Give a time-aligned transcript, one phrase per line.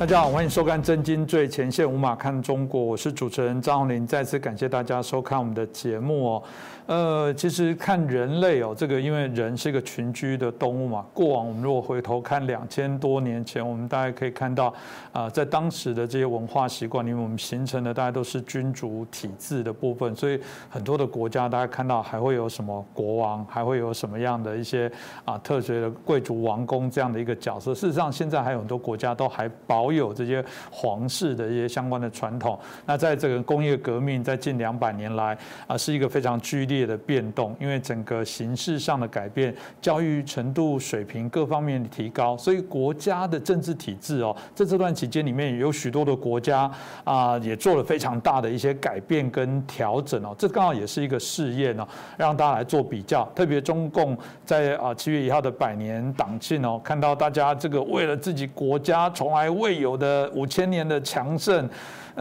[0.00, 4.06] 大家好，欢迎收看《真金最前线》，无马看中国，我是主持人张宏林。
[4.06, 6.42] 再次感谢大家收看我们的节目哦。
[6.90, 11.06] 呃，其实看人类哦，这个因为人是一个群居的动物嘛。
[11.14, 14.74] 过往我们如果回头看两千多年前，我们大概可以看到
[15.12, 24.90] 啊，在当时的这些文化习惯里面，我们形成的大家都是君主体制的部分，所以很多的国家大家看到还会有什么国王，还会有什么样的一些
[25.24, 27.72] 啊特别的贵族王公这样的一个角色。
[27.72, 32.58] 事实上，现在还有很多国家都还保有这些皇室的一些相关的传统。
[32.84, 36.79] 那在这个工业革命在近两百年来啊，是一个非常剧烈。
[36.86, 46.70] 的变动，因为整个形式上的改变，教育程度水平各方面提高，所以国家的政治体制哦，在这段期间里面，有许多的国家
[47.04, 50.34] 啊，也做了非常大的一些改变跟调整哦。
[50.38, 51.86] 这刚好也是一个试验哦，
[52.16, 53.24] 让大家来做比较。
[53.34, 61.68] 特别中共在啊七月一号的百年党庆哦，看到大家这个为了自己国家从来未有的五千年的强盛。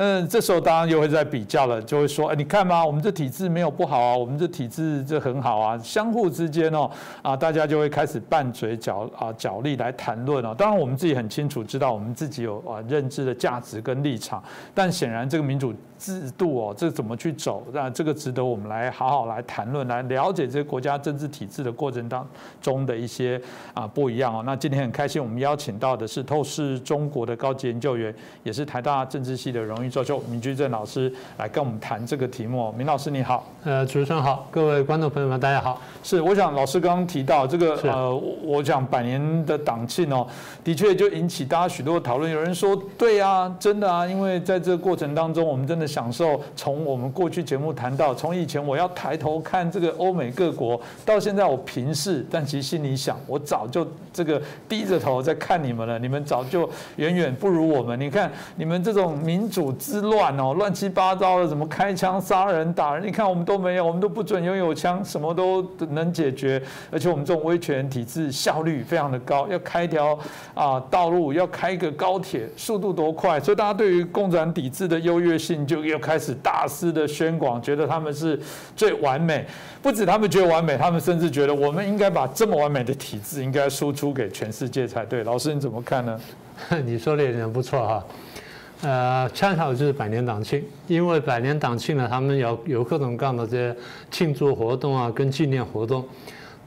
[0.02, 6.90] 嗯，这时候当然又会在比较了，就会说，哎，你看嘛，我们这体制没有不好啊，我们这体制这很好啊，相互之间哦，
[7.22, 10.56] 啊，大家就会开始拌嘴角啊角力来谈论啊。
[10.58, 14.42] 当然，我们自己很清楚知道，我们自己有啊认知的价值跟立场，
[14.74, 15.74] 但显然这个民主。
[16.00, 17.62] 制度哦，这怎么去走？
[17.74, 22.26] 那这个值得我们来好好来谈论，来了解这个国家政治体制的过程当
[22.62, 23.40] 中的一些
[23.74, 24.42] 啊不一样哦。
[24.46, 32.72] 那今天很开心，我们邀请到的是透视中国的高级研究员，也是台大政治系的荣誉教授明居正老师来跟我们谈这个题目。
[32.72, 35.82] 明老师你好，呃，主持人好，各位观众朋友们大家好。
[36.02, 40.26] 是，我想老师刚刚提到这个呃，我讲百年的党庆哦，
[40.64, 42.32] 的确就引起大家许多讨论。
[42.32, 45.89] 有人说，对啊，真的啊，因为在这个过程当中，我们真的。
[45.90, 58.00] 享受从我们过去节目谈到，从以前我要抬头看这个欧美各国，到现在我平视，但其实心里想，我早就这个低着头在看你们了，你们早就远远不如我们。
[58.00, 63.08] 你看你们这种民主之乱哦，乱七八糟的，怎么开枪杀人打人？
[63.08, 66.62] 你看我们都没有，我们都不准拥有枪，什么都能解决。
[66.92, 70.18] 而且我们这种威权体制效率非常的高，要开条
[70.54, 73.40] 啊道路，要开一个高铁，速度多快？
[73.40, 75.79] 所以大家对于共产抵制的优越性就。
[75.84, 78.40] 又开始大肆的宣广，觉得他们是
[78.76, 79.46] 最完美。
[79.82, 85.24] 不止他们觉得完美，他们甚至觉得我们应该把这么完美的体制应该输出给全世界才对。
[85.24, 86.20] 老师你怎么看呢？
[86.84, 88.06] 你说的也不错哈。
[88.82, 93.76] 呃，恰巧就是百年党庆，因为百年党庆呢，他们有有各种各样的这些
[94.10, 96.06] 庆祝活动啊，跟纪念活动。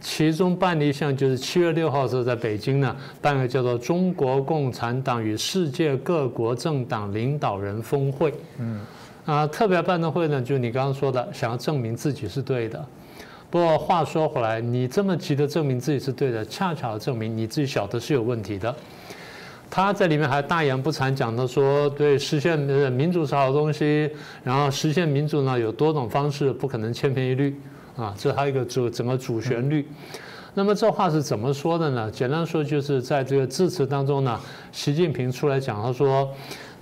[0.01, 8.35] 其中办了一项，就是七月六号时候在北京呢办个叫做“中国共产党与世界各国政党领导人峰会”。
[8.59, 8.81] 嗯。
[9.25, 12.85] 啊，特别办的会呢，就你刚刚说的，想要证明自己是对的。
[13.49, 18.75] 不过话说回来，你这么急的证明自己是对的，恰巧证明你自己晓得是有问题的。
[19.71, 24.11] 他在里面还大言不惭讲的说，对，实现民主是好东西，
[24.43, 27.57] 然后实现民主呢有多种方式，不可能千篇一律
[27.97, 29.87] 啊，这还有一个主整个主旋律。
[30.55, 32.11] 那么这话是怎么说的呢？
[32.11, 34.41] 简单说就是在这个致辞当中呢，
[34.73, 36.29] 习近平出来讲，他说。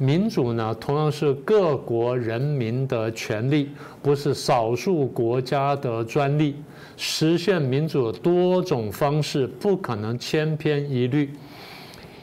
[0.00, 3.68] 民主呢，同样是各国人民的权利，
[4.00, 6.56] 不是少数国家的专利。
[6.96, 11.30] 实现民主多种方式不可能千篇一律。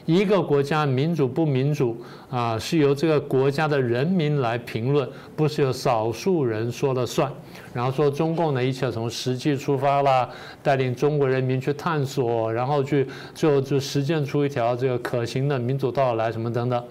[0.06, 1.96] 一个国家民主不民主
[2.28, 7.32] 啊，是由这个国家的人民来评论，不是由少数人说了算。
[7.72, 10.28] 然后说中共呢，一切从实际出发啦，
[10.64, 13.06] 带领中国人民去探索，然后去
[13.36, 16.82] 最后就实践出一条这个可行的民主道来，什么等等。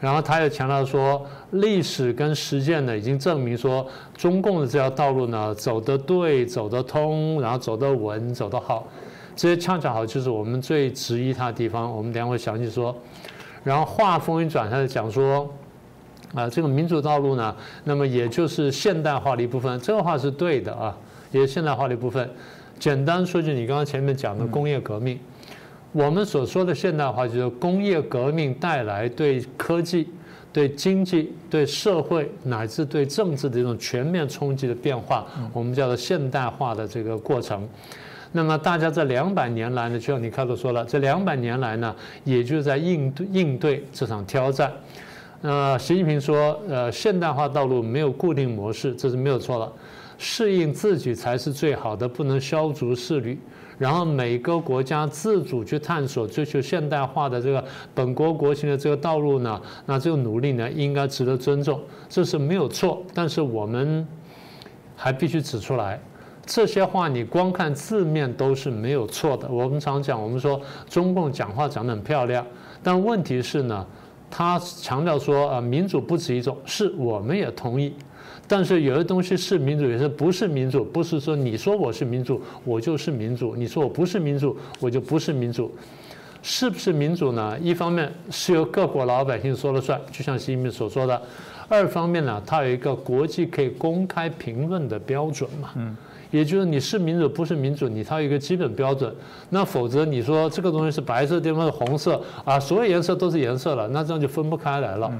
[0.00, 8.88] 然后他又强调说，历史跟实践呢，已经证明说，中共的这条道路呢，走得对，走得通，然后走得稳，走得好，
[9.36, 11.94] 这些恰恰好就是我们最质疑他的地方。
[11.94, 12.96] 我们等下会详细说。
[13.62, 15.46] 然后话锋一转，他就讲说，
[16.34, 17.54] 啊，这个民主道路呢，
[17.84, 19.78] 那么也就是现代化的一部分。
[19.80, 20.96] 这个话是对的啊，
[21.30, 22.26] 也是现代化的一部分。
[22.78, 25.20] 简单说句，你刚刚前面讲的工业革命。
[25.92, 30.08] 我们所说的现代化，就是工业革命带来对科技、
[30.52, 37.68] 对经济、对社会乃至对政治的一种全面冲击的变化，我们叫做现代化的这个过程。
[38.30, 41.92] 那么大家这两百年来呢，就像你开头说了，这两百年来呢，
[42.22, 44.72] 也就是在应对应对这场挑战。
[45.42, 49.72] 呃，习近平说，呃，现代化道路没有固定模式，这是没有错的，
[50.18, 53.36] 适应自己才是最好的，不能消逐势力。
[53.80, 63.02] 然后每个国家自主去探索、追求现代化的这个本国国情的这个道路呢，那这个努力呢，应该值得尊重，这是没有错。
[63.14, 64.06] 但是我们
[64.94, 65.98] 还必须指出来，
[66.44, 69.48] 这些话你光看字面都是没有错的。
[69.48, 72.46] 我们常讲，我们说中共讲话讲得很漂亮，
[72.82, 73.86] 但问题是呢，
[74.30, 77.94] 他强调说啊，民主不止一种，是我们也同意。
[78.50, 85.72] 但是有些东西是民主，有些不是民主，不是说你说我是民主，我就是民主；你说我不是民主，我就不是民主。
[86.42, 87.56] 是不是民主呢？
[87.62, 91.16] 一方面是由各国老百姓说了算，就像习近平所说的；
[91.68, 95.70] 二方面呢，它有一个国际可以公开评论的标准嘛。
[95.76, 95.96] 嗯。
[96.32, 99.14] 也就是你是民主不是民主，你它有一个基本标准。
[99.50, 105.12] 那否则你说这个东西是白色，地方是红色啊，所有颜色都是颜色了，那这样就分不开来了。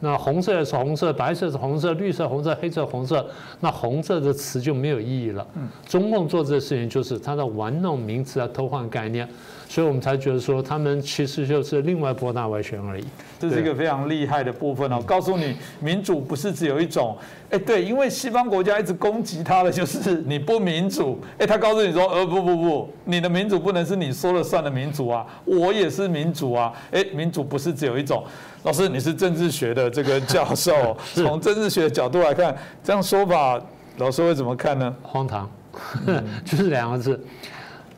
[0.00, 3.24] 那红色是红色，白色是红色，绿色红色，黑色红色，
[3.60, 5.46] 那红色的词就没有意义了。
[5.86, 9.28] 中共做这个事情就是他在玩弄名词啊，偷换概念。
[9.70, 13.04] 所以我们才觉得说，他们其实就是另外波大外宣而已。
[13.38, 15.00] 这是一个非常厉害的部分哦。
[15.06, 17.16] 告诉你，民主不是只有一种。
[17.50, 21.20] 哎，对，因为西方国家一直攻击他的就是你不民主。
[21.38, 26.72] 哎，他告诉你说，呃，不不不，你的民主不能是你说了算的民主啊，我也是民主啊。
[26.90, 28.24] 哎，民主不是只有一种。
[28.64, 32.52] 老师，你是政治学的这个教授， 从政治学的角度来看，
[32.82, 33.62] 这样说法，
[33.98, 34.92] 老师会怎么看呢？
[35.00, 35.48] 荒唐，
[36.44, 37.24] 就是两个字。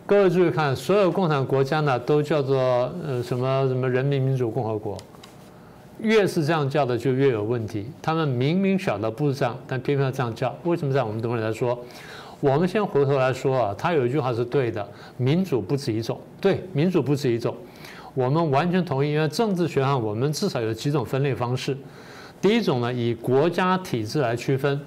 [0.04, 2.58] 各位注意看，所有共产国家呢都叫做
[3.06, 4.98] 呃什么什么人民民主共和国，
[6.00, 7.86] 越是这样叫的就越有问题。
[8.02, 10.54] 他们明明晓得不是这样，但偏偏要这样叫。
[10.64, 11.06] 为什么这样？
[11.06, 11.78] 我们等会来说。
[12.40, 16.20] 我们先回头来说啊，他有一句话是对的：民主不止一种。
[16.40, 17.54] 对，民主不止一种，
[18.12, 19.12] 我们完全同意。
[19.12, 21.76] 因为政治学上，我们至少有几种分类方式。
[22.40, 24.80] 第一种呢，以国家体制来区分。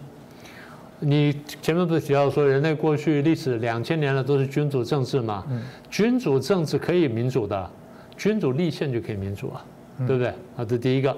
[1.00, 5.44] 你前面不是提到说，人类过去历史两千年了都是君主政治嘛？
[5.89, 7.69] 君主政治可以民主的，
[8.18, 9.65] 君主立宪就可以民主啊，
[10.07, 10.27] 对不对？
[10.56, 11.15] 啊，这第一个。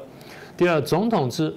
[0.57, 1.53] 第二，总统制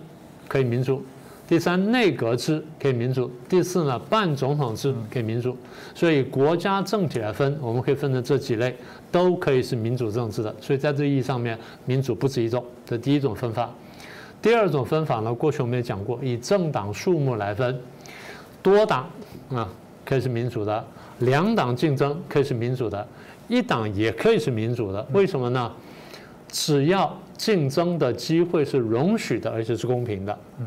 [0.47, 1.03] 可以民主。
[1.49, 3.29] 第三，内阁制可以民主。
[3.49, 5.57] 第四呢，半总统制可以民主。
[5.95, 8.77] 所以国家政体来分，我们可以分成这几类，
[9.11, 10.55] 都可以是民主政治的。
[10.61, 12.65] 所以在这意义上面，民主不止一种。
[12.87, 13.69] 这第一种分法。
[14.41, 17.81] 第二种分法呢，过去我们也讲过，以政党数目来分。
[18.63, 19.09] 多党
[19.51, 19.69] 啊，
[20.05, 20.83] 可以是民主的；
[21.21, 23.05] 两党竞争可以是民主的；
[23.49, 25.07] 一党也可以是民主的。
[25.13, 25.73] 为什么呢？
[26.49, 30.39] 只要竞争的机会是容许的，而且是公平的。
[30.59, 30.67] 嗯，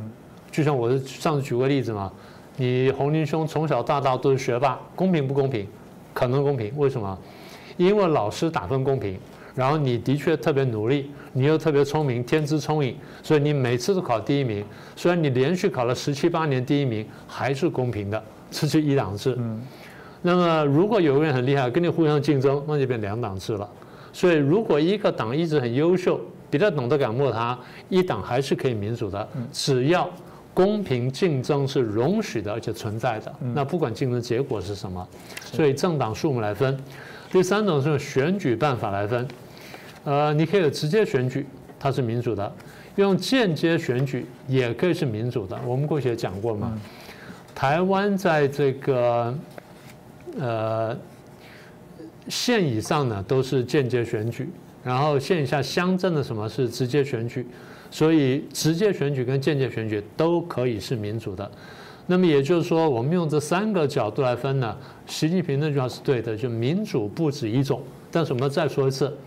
[0.50, 2.12] 就像我上次举过例子嘛，
[2.58, 5.68] 你洪林兄从小到大都是学霸，公平不公平？
[6.14, 6.72] 可能公平。
[6.78, 7.18] 为什么？
[7.76, 9.20] 因为老师打分公平。
[9.56, 14.66] 然后你的确特别努力，你又特别聪明，天资聪颖，所以你每次都考第一名。
[14.96, 19.36] 虽然你连续考了十七八年第一名，还是公平的，这是一档制。
[19.38, 19.62] 嗯。
[20.22, 23.70] 那么如果有个人很厉害，跟你互相竞争，那就变两档制了。
[24.12, 27.58] 所以如果一个党一直很优秀，别的党都敢没他，
[27.90, 30.10] 一党还是可以民主的，只要
[30.54, 33.36] 公平竞争是容许的而且存在的。
[33.54, 35.08] 那不管竞争结果是什么，
[35.44, 36.78] 所以政党数目来分。
[37.32, 39.28] 第三种是用选举办法来分。
[40.06, 41.46] 呃，你可以有直接选举，
[41.80, 42.52] 它是民主的；
[42.98, 45.58] 用间接选举也可以是民主的。
[45.66, 46.78] 我们过去也讲过嘛，
[47.56, 49.34] 台湾在这个
[50.38, 50.98] 呃
[52.28, 54.50] 县以上呢都是间接选举，
[54.84, 57.48] 然后县以下乡镇的什么是直接选举，
[57.90, 61.50] 所以直接选举跟间接选举都可以是民主的。
[62.08, 67.82] 那么也就是说，我们用这三个角度来分呢，习近平那句话是对的，就民主不止一种。
[68.12, 69.18] 但是我们再说一次。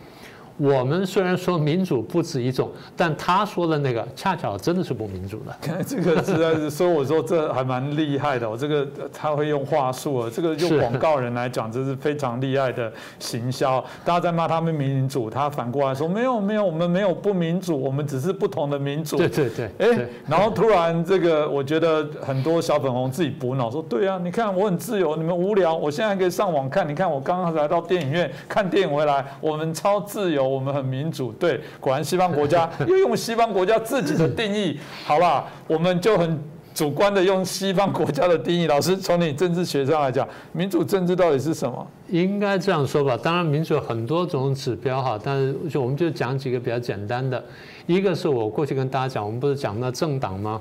[0.58, 5.84] 我们虽然说民主不止一种，但他说的那个恰巧真的是不民主的。
[5.84, 8.48] 这个实在是说，我说这还蛮厉害的。
[8.48, 13.84] 我这个他会用话术啊，这个用广告人来讲，这是非常厉害的行销。
[14.04, 19.18] 大家在骂他们民主，他反过来说没有没有，我们没有不民主，我们只是不同的民主。
[19.18, 19.70] 对对对。
[19.78, 26.88] 哎，然后突然这个，我觉得很多小粉红自己补脑说，对啊，你看我很自由，你们无聊，我现在可以上网看。
[26.88, 30.45] 你看我刚刚来到电影院看电影回来，我们超自由。
[30.46, 36.38] 我们很民主，对，果然西方国家 又用西方国家自己的定义，好吧，我们就很
[36.74, 38.66] 主观的用西方国家的定义。
[38.66, 41.86] 老师，从你政治学上来讲，民主政治到底是什么？
[42.08, 47.42] 应该这样说吧，当然民主有很多种指标哈，但是就我们就讲几个比较简单的。
[47.86, 50.60] 一个是我过去跟大家讲，我们不是讲那政党吗？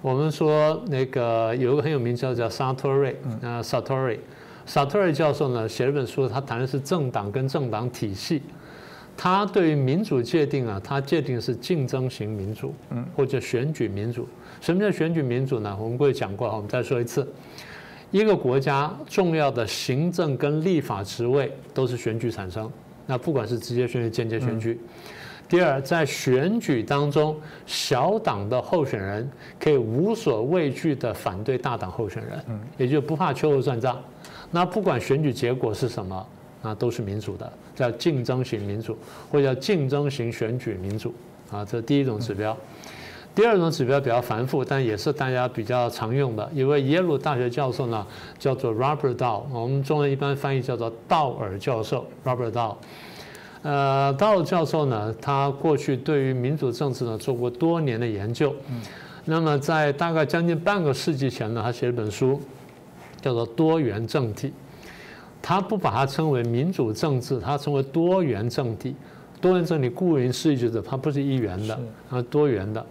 [0.00, 8.42] 我们说那个有一个很有名叫叫 Sartori，呃，Sartori，Sartori 教授呢写了本书，他谈的是政党跟政党体系。
[9.16, 14.26] 他对于民主界定啊，他界定是竞争型民主，嗯，或者选举民主。
[14.60, 15.76] 什么叫选举民主呢？
[15.80, 17.26] 我们过去讲过，我们再说一次：
[18.10, 22.70] 一个国家重要的行政跟立法职位都是选举产生，
[23.06, 24.80] 那不管是直接选举、间接选举。
[25.48, 34.02] 第二，在选举当中，小党的候选人可以无所畏惧的反对大党候选人，嗯，也就不怕秋后算账。
[34.50, 36.26] 那不管选举结果是什么。
[36.62, 38.96] 那都是民主的，叫竞争型民主，
[39.30, 41.12] 或者叫竞争型选举民主，
[41.50, 42.56] 啊，这是第一种指标。
[43.34, 46.46] 第二种指标比较繁复，但也是大家比较常用的。
[46.54, 48.06] 一位耶鲁大学教授呢，
[48.38, 52.76] 叫做 Robert Dahl，我们中文一般翻译叫做道尔教授 Robert Dahl。
[53.62, 58.54] 呃，道尔教授呢，他过去对于民主政治呢做过多年的研究。
[59.24, 62.38] 那么在大概将近半个世纪前呢，他写了本书，
[63.22, 64.48] 叫做《多元政体》。
[65.42, 68.94] 他不把它称为民主政治，他称为多元政体。
[69.40, 72.86] 多元政体顾名思义就是它不是一元的，啊，多元的。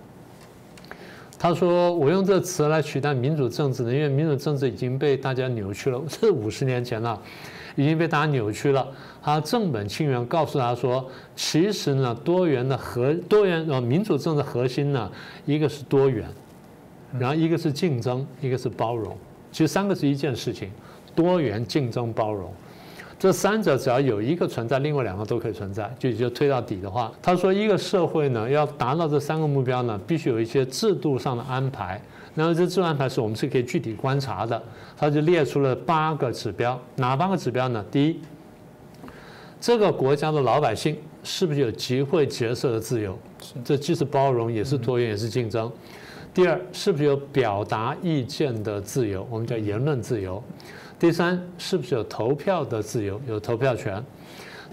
[1.40, 6.00] 他说：“我用这个词来取代民主政治呢，因为民主政治已经被大家扭曲了。
[6.08, 7.20] 这五十年前了，
[7.76, 8.86] 已经被大家扭曲了。”
[9.24, 15.10] 他正本清源告诉他说：“其实呢，多元的核多元呃民主政治核心呢，
[15.46, 16.28] 一个是多元，
[17.18, 19.18] 然后一个是竞争，一个是包容。
[19.52, 20.70] 其实三个是一件事情：
[21.16, 22.52] 多元、竞争、包容。”
[23.20, 25.94] 这三者只要有一个存在，另外两个都可以存在。
[26.00, 32.02] 就就推到底的话，他说一个社会呢要达到这三个目标呢，必须有一些制度上的安排。
[32.34, 34.60] 然后这制度安排是我们是可以具体观察的。
[34.98, 37.86] 他就列出了八个指标，哪八个指标呢？
[37.92, 38.20] 第一，
[39.60, 43.16] 这个国家的老百姓是不是有集会结社的自由？
[43.64, 45.72] 这既是包容，也是多元，也是竞争。
[46.34, 49.28] 第二，是不是有表达意见的自由？
[49.30, 50.44] 我们叫言论自由。
[51.02, 54.06] 第三，是不是有投票的自由，有投票权？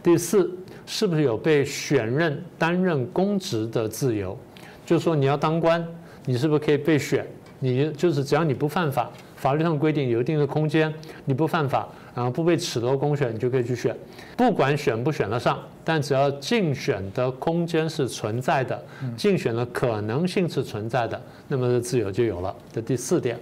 [0.02, 0.54] 第四，
[0.84, 4.38] 是不是有被选任担任公职的自由？
[4.84, 5.82] 就是说，你要当官，
[6.26, 7.26] 你是不是可以被选？
[7.60, 10.92] 你就是只要你不犯法，法律上规定有一定的空间，
[11.24, 13.96] 你不犯法，然后不被褫夺公选，你就可以去选。
[14.36, 18.84] 不管选不选得上，但只要竞选的空间是存在的，
[19.16, 21.18] 竞选的可能性是存在的，
[21.48, 22.54] 那么这自由就有了。
[22.70, 23.40] 这第四点。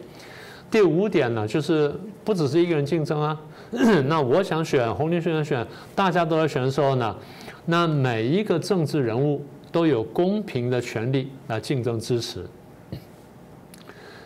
[0.69, 1.93] 第五点呢，就是
[2.26, 3.40] 不只是一个人竞争啊。
[4.06, 5.64] 那我想选，红林想选，
[5.95, 7.16] 大家都来选的时候呢，
[7.64, 12.45] 那每一个政治人物都有公平的权利来竞争支持。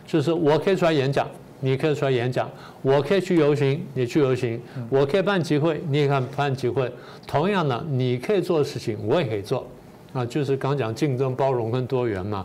[0.06, 1.28] 就是我可以出来演讲，
[1.60, 2.46] 你可以出来演讲；
[2.82, 6.90] 我可以去游行，你去游行；我可以办集会，你也可以办集会。
[7.26, 9.66] 同样的，你可以做的事情，我也可以做。
[10.12, 12.44] 啊，就是刚讲竞争、包容跟多元嘛。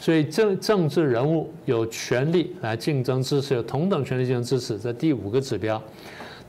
[0.00, 5.80] 所以政政治人物有权利来竞争支持，有同等权利竞争支持，这第五个指标。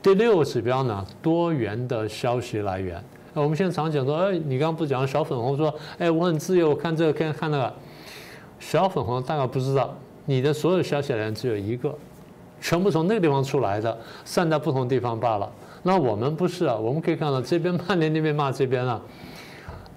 [0.02, 3.00] 第六个指标呢，多元的消息来源。
[3.34, 7.72] 我们现在常讲说，哎，你刚刚不讲小粉红说，哎，我很自由，我看这个看看那个。
[8.58, 9.92] 小粉红大概不知道，
[10.24, 11.92] 你的所有消息来源只有一个，
[12.60, 15.50] 全部从那个地方出来的，散在不同地方罢了。
[15.82, 19.00] 那我们不是啊，我们可以看到这边骂你，那边骂这边啊。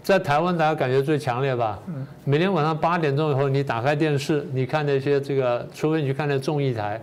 [0.05, 1.79] 在台湾，大家感觉最强烈吧？
[2.25, 7.01] 每天晚上八点钟以后，你打开电视，你看那些这个，除非你去看那综艺台，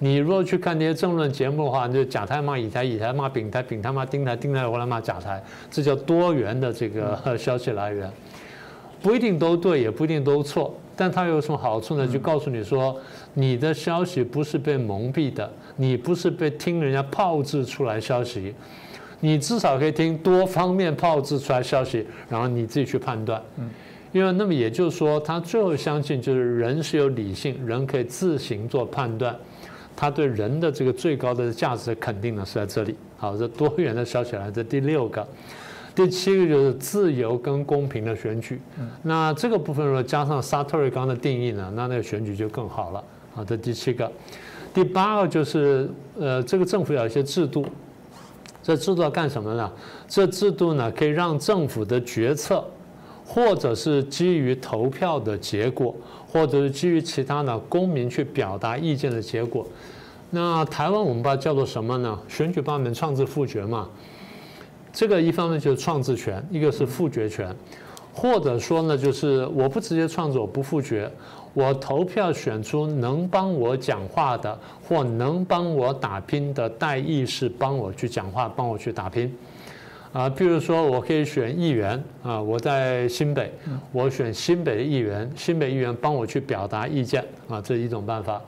[0.00, 8.10] 你如果去看那些政论节目的话，就甲台骂乙台，乙台骂丙台，丙台骂丁台，丁台回来骂甲台，这叫多元的这个 消息来源，
[9.00, 12.04] 不一定都对，也不一定都错，但它有什么好处呢？
[12.04, 12.98] 就告诉你说，
[13.34, 18.52] 你的消息不是被蒙蔽的，你不是被听人家炮制出来消息。
[19.24, 23.40] 你至少可以听多方面炮制出来消息，然后你自己去判断。
[23.56, 23.70] 嗯，
[24.10, 29.34] 因为那么也就是说，他最后相信就是人是有理性，人可以自行做判断。
[29.94, 32.96] 他对人的这个最高的价值的肯定呢是在这里。
[33.16, 35.24] 好，这多元的消息来，这第六个，
[35.94, 38.60] 第七个就是自由跟公平的选举。
[38.80, 43.04] 嗯，那这个部分如果加上沙特瑞刚的定义呢，那那个选举就更好了。
[43.32, 44.10] 好，这第七个，
[44.74, 45.88] 第八个就是
[46.18, 47.64] 呃，这个政府有一些制度。
[48.62, 49.70] 这制度要干什么呢？
[50.06, 52.64] 这制度呢，可以让政府的决策，
[53.26, 55.94] 或者是基于投票的结果，
[56.30, 59.66] 或者是基于其他的公民去表达意见的结果。
[60.30, 62.18] 那台湾我们把它叫做什么呢？
[62.28, 63.88] 选举罢免、创制、复决嘛。
[64.92, 67.54] 这个一方面就是创制权，一个是复决权，
[68.14, 71.10] 或者说呢，就是我不直接创制，我不复决。
[71.54, 79.32] 我投票选出能帮我讲话的，或能帮我打拼的代议士，帮我去讲话，帮我去打拼。
[80.12, 83.50] 啊，比如说我可以选议员啊，我在新北，
[83.92, 88.40] 我选新北的议员，新北议员帮我去表达意见啊，这是一种办法。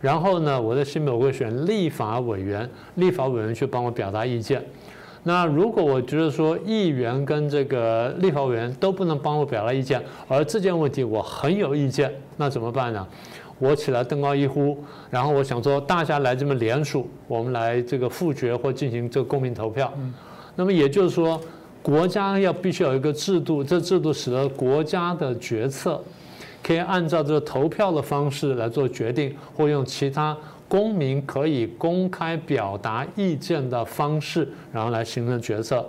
[0.00, 4.62] 然后呢，我在新北我会选立法委员，立法委员去帮我表达意见。
[5.26, 13.06] 那如果我觉得说议员跟这个立法委员都不能帮我表达意见，而这件问题我很有意见，那怎么办呢？
[13.58, 14.76] 我起来登高一呼，
[15.10, 19.90] 然后我想说大家来这么联署，我们来这个复决或进行这个公民投票。
[20.56, 21.40] 那么也就是说，
[21.80, 25.98] 国家要必须有一个制度，这制度使得国家的决策
[26.62, 30.36] 可以按照这个投票的方式来做决定，或用其他。
[30.74, 35.86] 公民可以公开表达意见的方式，然后来形成决策。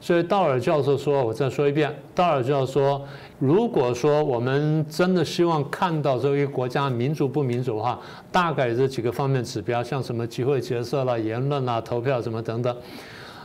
[0.00, 3.04] 所以道尔教授说，我再说一遍，道尔教授说，
[3.40, 7.98] 如果说我们真的希望看到这个国家民主不民主的话，
[8.30, 12.76] 大概这几个方面指标，像什么集会决策啦、言论啦、投票什么等等。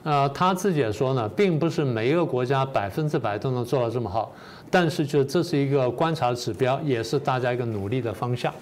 [0.03, 4.31] 呃，他自己也说呢，并不是每一个国家百分之百都能做到这么好，
[4.69, 8.53] 但是就这是一个观察指标，也是大家一个努力的方向。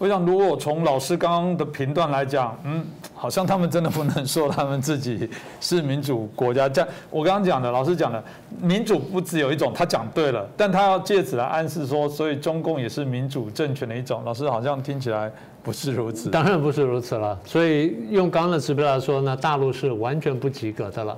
[0.00, 2.82] 我想，如果从老师刚刚的评断来讲，嗯，
[3.20, 5.28] 好像他们真的不能说他们自己
[5.60, 6.66] 是民主国家。
[6.66, 8.24] 这样，我刚刚讲的，老师讲的，
[8.62, 14.22] 民主不只有一种，他讲对了，但他要借此来暗示说，所以中共也是民主政权的一种。
[14.24, 15.30] 老师好像听起来
[15.62, 16.30] 不是如此。
[16.30, 17.38] 当然不是如此了。
[17.44, 21.14] 所以用刚刚的指标来说呢，大陆是完全不及格的了。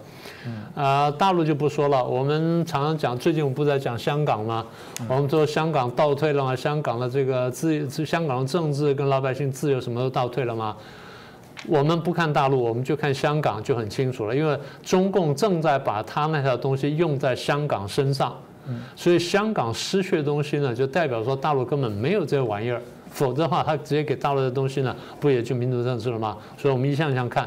[0.74, 2.04] 啊，大陆就不说了。
[2.04, 4.66] 我们常常讲，最近我们不在讲香港吗？
[5.06, 6.56] 我们说香港倒退了吗？
[6.56, 10.76] 香港的这个自香港的政治跟老百姓自由什么都倒退了吗？
[11.68, 14.34] 我们不看大陆，我们就看香港就很清楚了。
[14.34, 18.36] 因为中共正在把他那套东西用在香港身上，
[18.96, 22.80] 所以香港失去的东西呢，就代表说大陆根本没有这个玩意儿。
[23.10, 26.36] 否则的话，他直接给大陆的东西呢，不也就民主政治了吗？
[26.56, 27.46] 所以我们一项一项看。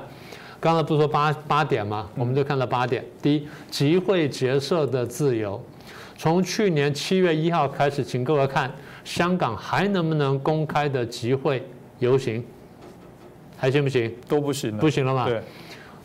[0.60, 2.07] 刚才不是说八八点吗？
[2.15, 3.03] 我们就看到八点。
[3.22, 5.60] 第一，集会结社的自由，
[6.17, 8.72] 从去年七月一号开始，请各位看
[9.03, 11.67] 香港还能不能公开的集会
[12.00, 12.43] 游行，
[13.65, 14.13] 还行不行？
[14.27, 15.27] 都不行，不行了嘛？
[15.27, 15.41] 对。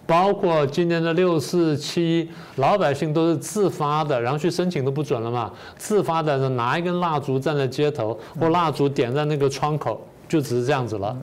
[0.06, 5.52] 包括今年的六四七，老百姓都是自发的，然后去申请都不准了嘛？
[5.76, 10.00] 自发的拿一根蜡烛站在街头，或蜡烛点在那个窗口。
[10.26, 11.16] 就只是这样子了，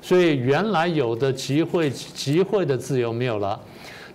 [0.00, 3.60] 所以原来有的集会集会的自由没有了，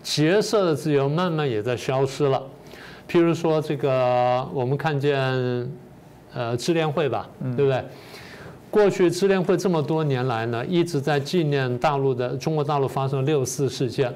[0.01, 2.41] 结社的自由慢慢也在消失了。
[3.07, 5.13] 譬如说这个，我们看见
[6.33, 7.83] 呃智联会吧，对不对？
[8.71, 14.13] 过去支联会这么多年来呢，一直在纪念大陆的中国大陆发生六四事件。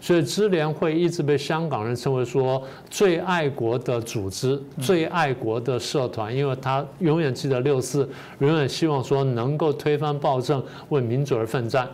[0.00, 11.88] 所以支联会一直被香港人称为说最爱国的组织、最爱国的社团，因为他永远记得六四，永远希望说能够推翻暴政，为民主而奋战。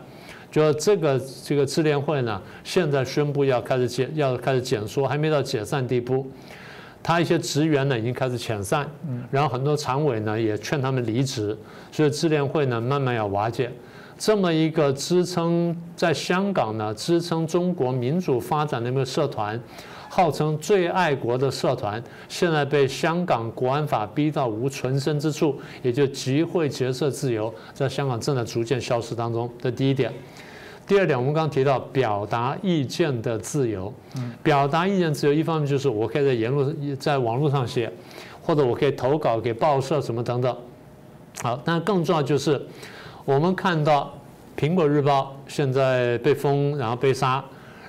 [0.53, 6.31] 就这个这个支联会呢，现在宣布要开始减，要开始减缩，还没到解散地步。
[7.05, 8.89] 他一些职员呢已经开始遣散，
[9.31, 11.57] 然后很多常委呢也劝他们离职，
[11.93, 13.71] 所以支联会呢慢慢要瓦解。
[14.17, 19.61] 这么一个支撑在香港呢，支撑中国民主发展的一个社团，
[20.09, 29.51] 号称最爱国的社团，现在被香港国安法逼到无存身之处，也就集会结社自由在香港正在逐渐消失当中。
[29.61, 30.11] 这第一点。
[30.87, 33.93] 第二点，我们刚刚提到表达意见的自由。
[34.43, 37.91] 表达意见自由，一方面就是我可以在言论在网络上写，
[38.43, 40.57] 或者我可以投稿给报社什么等等。
[41.43, 42.61] 好，但更重要就是。
[43.25, 44.13] 我们看到
[44.61, 47.43] 《苹果日报》现在被封，然后被杀，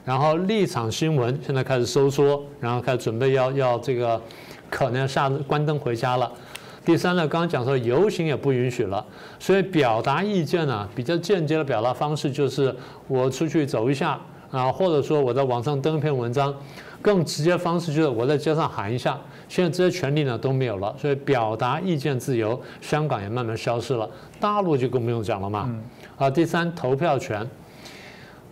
[0.05, 4.21] 然后立场新闻现在开始收缩，然后开始准备要要这个
[4.69, 6.31] 可能要下关灯回家了。
[6.85, 9.03] 第三呢，刚刚讲说游行也不允许了，
[9.39, 12.73] 所以表达意见呢，比较间接的表达方式就是
[13.07, 14.19] 我出去走一下
[14.51, 16.53] 啊，或者说我在网上登一篇文章。
[17.01, 19.15] 更直接方式就是我在街上喊一下，
[19.47, 24.09] 现在这些权利呢都没有了，所以表达意见自由，香港也慢慢消失了。
[24.39, 25.69] 大陆就更不用讲了嘛。
[26.17, 27.47] 啊，第三，投票权，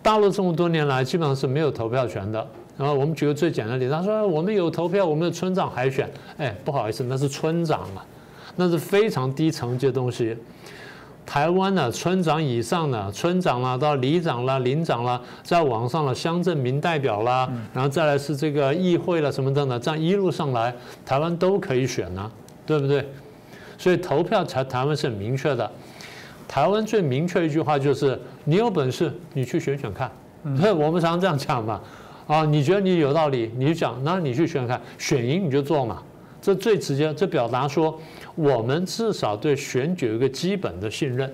[0.03, 2.47] 大陆这么多年来基本上是没有投票权的。
[2.77, 8.05] 然后我们举个最简单的例子，他说我们有投票，我们的村长海选，哎，不好意思，那是村长啊，
[8.55, 10.37] 那是非常低层级的东西。
[11.25, 22.29] 台湾呢村长以上的村长啦，到里长啦、领长啦，在网上的乡镇民代表啦，然后再来是这个议会了什么等等，这样一路上来，台湾都可以选呐，
[22.65, 23.07] 对不对？
[23.77, 25.69] 所以投票才台湾是很明确的。
[26.45, 30.11] 台湾最明确一句话就是：你有本事，你去选选看。
[30.43, 31.81] 我们常常这样讲嘛，
[32.27, 36.03] 啊，你觉得你有道理，你就讲，那你去选看，选赢你就做嘛。
[36.41, 37.97] 这最直接，这表达说，
[38.35, 41.31] 我们至少对选举有一个基本的信任，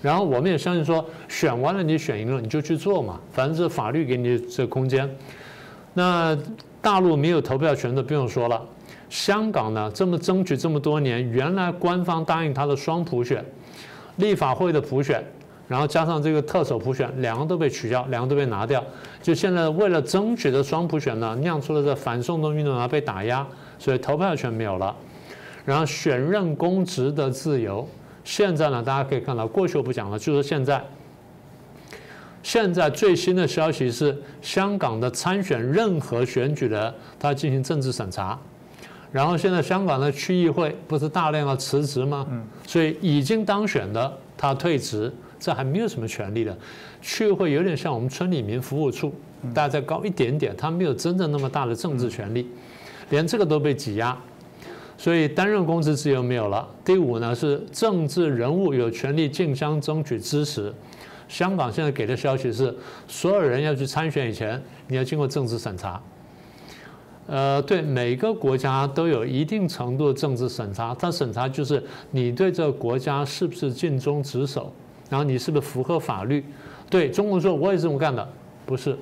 [0.00, 5.08] 然后我们也相信说，选完了你选赢了你就去做嘛，反正是法律给你这空间。
[5.94, 6.36] 那
[6.80, 8.60] 大陆没有投票权的不用说了，
[9.08, 13.44] 香港呢这么争取这么多年，原来官方答应他的双普选，
[14.16, 15.22] 立法会的普选，
[15.68, 18.82] 然后加上这个特首普选，两个都被取消，两个都被拿掉，
[19.22, 23.46] 就现在为了争取的双普选呢，酿出了这反送中运动啊被打压。
[23.78, 24.94] 所以投票权没有了，
[25.64, 27.88] 然后选任公职的自由，
[28.24, 30.82] 现在呢，大家可以看到，过去我不讲了，就是现在，
[32.42, 38.38] 现在最新的消息是，香港的参选任何选举的，他进行政治审查，
[39.10, 42.26] 然后现在香港的区议会不是大量的辞职吗？
[42.30, 46.56] 嗯，所以已经当选的他退职，这还没有什么权利的，
[47.00, 49.14] 区议会有点像我们村里民服务处。
[49.52, 52.48] 大家再高一点点，他没有真正那么大的政治权利，
[53.10, 54.16] 连这个都被挤压，
[55.02, 56.64] 所以担任公职自由没有了。
[56.84, 60.72] 第五呢是政治人物有权利竞相争取支持。
[61.26, 62.72] 香港现在给的消息是，
[63.08, 66.00] 所有人要去参选以前，你要经过政治审查。
[67.26, 74.72] 呃，对，每个国家都有一定程度的政治审查，它审查就是你对这个国家是不是尽忠职守，
[75.10, 76.44] 然后你是不是符合法律。
[76.88, 78.28] 对中国说，我也这么干的，
[78.64, 78.96] 不是。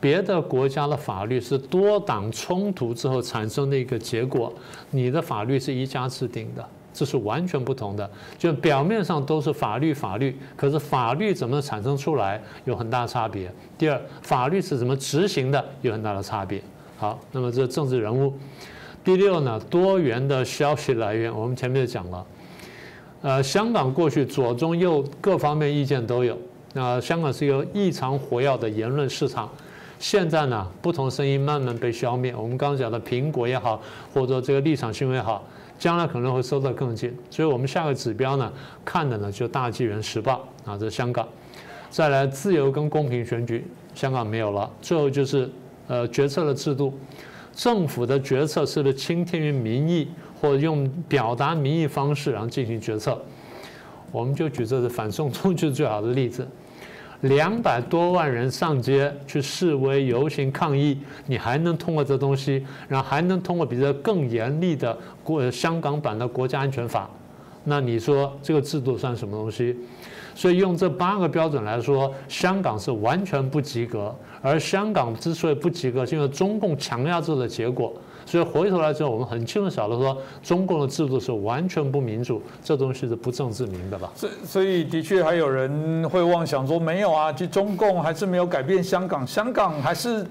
[0.00, 4.52] 别的国家的法律是多党冲突之后产生的一个结果，
[4.90, 6.64] 你的法律是一家制定的。
[6.90, 13.48] 这是完全不同的，就表面上都是法律，法律，可是法律怎么产生出来有很大差别。
[13.76, 16.60] 第二，法律是怎么执行的有很大的差别。
[16.96, 18.34] 好，那么这政治人物。
[19.04, 22.26] 第六呢，多元的消息来源，我们前面就讲了。
[23.22, 26.36] 呃，香港过去左中右各方面意见都有，
[26.72, 29.48] 那香港是一个异常活跃的言论市场。
[29.98, 32.34] 现在呢，不同声音慢慢被消灭。
[32.34, 33.80] 我们刚刚讲的苹果也好，
[34.14, 35.44] 或者这个立场新闻也好。
[35.78, 38.52] 将来可能会收得更近，所以我们下个指标呢，
[38.84, 41.24] 看的呢就大纪元时报啊，这是香港。
[41.88, 44.68] 再来自由跟公平选举，香港没有了。
[44.82, 45.48] 最后就是
[45.86, 46.92] 呃决策的制度，
[47.54, 50.08] 政府的决策是不是倾听于民意，
[50.40, 53.16] 或者用表达民意方式然后进行决策？
[54.10, 56.44] 我们就举这个反送中就是最好的例子。
[57.22, 67.10] 两百多万人上街去示威游行抗议，你还能通过这东西，然后还能通过比这更严厉的国香港版的国家安全法，
[67.64, 69.76] 那你说这个制度算什么东西？
[70.34, 74.14] 所以用这八个标准来说，香港是完全不及格。
[74.40, 77.92] 而香港之所以不及格，是因为中共强压制的结果。
[78.28, 84.12] 所以回头来之后，我们很清楚晓得说，中共的制度是完全不民主，这东西是不正自明的吧？
[84.14, 90.26] 所所以的确还有人会妄想说，没有啊，就中共还是没有改变香港，香港还是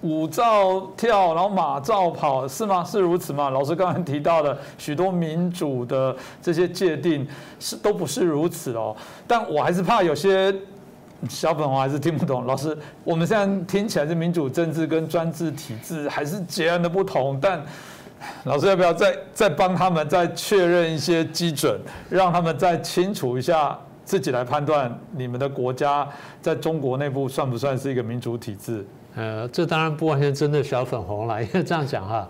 [0.00, 2.82] 舞照跳，然后马照跑，是吗？
[2.82, 3.48] 是如此吗？
[3.48, 7.24] 老师刚刚提到的许多民主的这些界定
[7.60, 10.52] 是都不是如此哦，但我还是怕有些。
[11.28, 17.60] 小粉红还是听不懂，老师，我们现在听起来是民主政治跟专制体制还是截然的不同，但
[18.44, 26.06] 老师要不要再再帮他们再确认一些基准，让他们再清楚一下，自己来判断你们的国家
[26.42, 28.86] 在中国内部算不算是一个民主体制？
[29.14, 32.28] 呃，这当然不完全针对小粉红了，因为这样讲哈，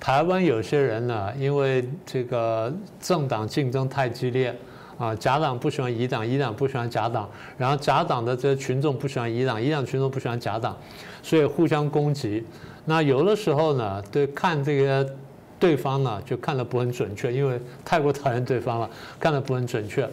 [0.00, 4.54] 台湾有些人呢，因为这个政党竞争太激烈。
[5.00, 10.76] 啊，假党不喜欢乙党，乙党不喜欢假党，然后假党的这些群众不喜欢乙党，乙党群众不喜欢假党，
[11.22, 12.44] 所以互相攻击。
[12.84, 15.10] 那有的时候呢，对看这个
[15.58, 20.06] 对方呢，就看得不很准确，因为太过讨厌对方了，看得不很准确。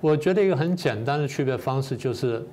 [0.00, 2.44] 我觉得一个很简单的区别方式就是，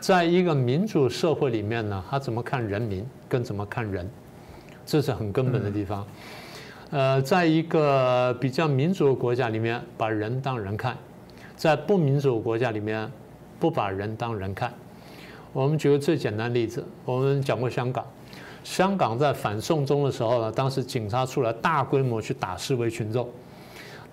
[0.00, 4.06] 在一个民主社会里面呢，他怎么看人民，跟怎么看人，
[4.84, 6.06] 这是很根本的地方。
[6.90, 10.94] 呃，在一个比较民主的国家里面，把人当人看；
[11.54, 13.10] 在不民主的国家里面，
[13.60, 14.72] 不把人当人看。
[15.52, 18.04] 我们举个最简单的例子，我们讲过香港。
[18.64, 23.28] 香港在反送中的时候呢，当时警察出来大规模去打示威群众。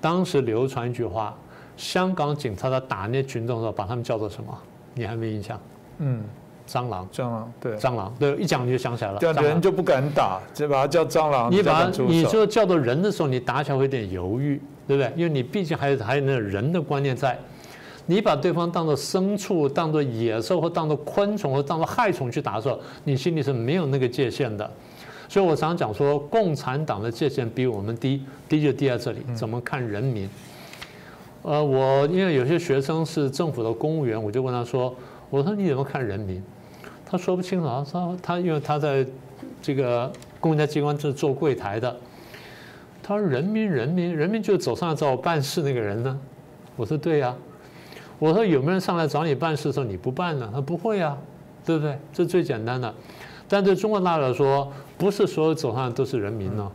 [0.02, 1.34] 当时流传一句话：
[1.78, 4.58] 香港警察在打那群众的时候，把他们叫做什么？
[4.94, 5.60] 你还没印象？
[6.00, 6.24] 嗯。
[6.68, 9.20] 蟑螂，蟑螂，对，蟑螂，对，一讲你就想起来了。
[9.20, 11.52] 对人就不敢打，就把它叫蟑螂。
[11.52, 15.12] 你把你就叫做人的时候，你打起来会有点犹豫，对不对？
[15.16, 17.38] 因为你毕竟还有还有那个人的观念在。
[18.08, 24.70] 你把对方当做牲畜、当做野兽或当做昆虫或当做害虫去打的时候，你心里是没有那个界限的。
[25.28, 29.26] 所以我常讲说，共产党的界限比我们低，低就低在这里。
[29.36, 30.30] 怎么看人民？
[31.42, 34.96] 呃，我因为有些学生是政府的公务员，我就问他说
[35.32, 36.44] ：“我说你怎么看人民？”
[37.16, 39.06] 他说不清楚，他说他因为他在
[39.62, 41.96] 这个公家机关这做柜台的。
[43.02, 46.20] 他说：“人民，人民，人民就走上来找我办事那个人呢？”
[46.76, 47.34] 我说：“对呀。”
[48.20, 51.18] 我说：“有没有人上来找你办事的时候你不办呢？”他不会啊，
[51.64, 51.98] 对不对？
[52.12, 52.94] 这最简单的。
[53.48, 56.70] 但对中国大陆来说，不是所有走上来都是人民呢。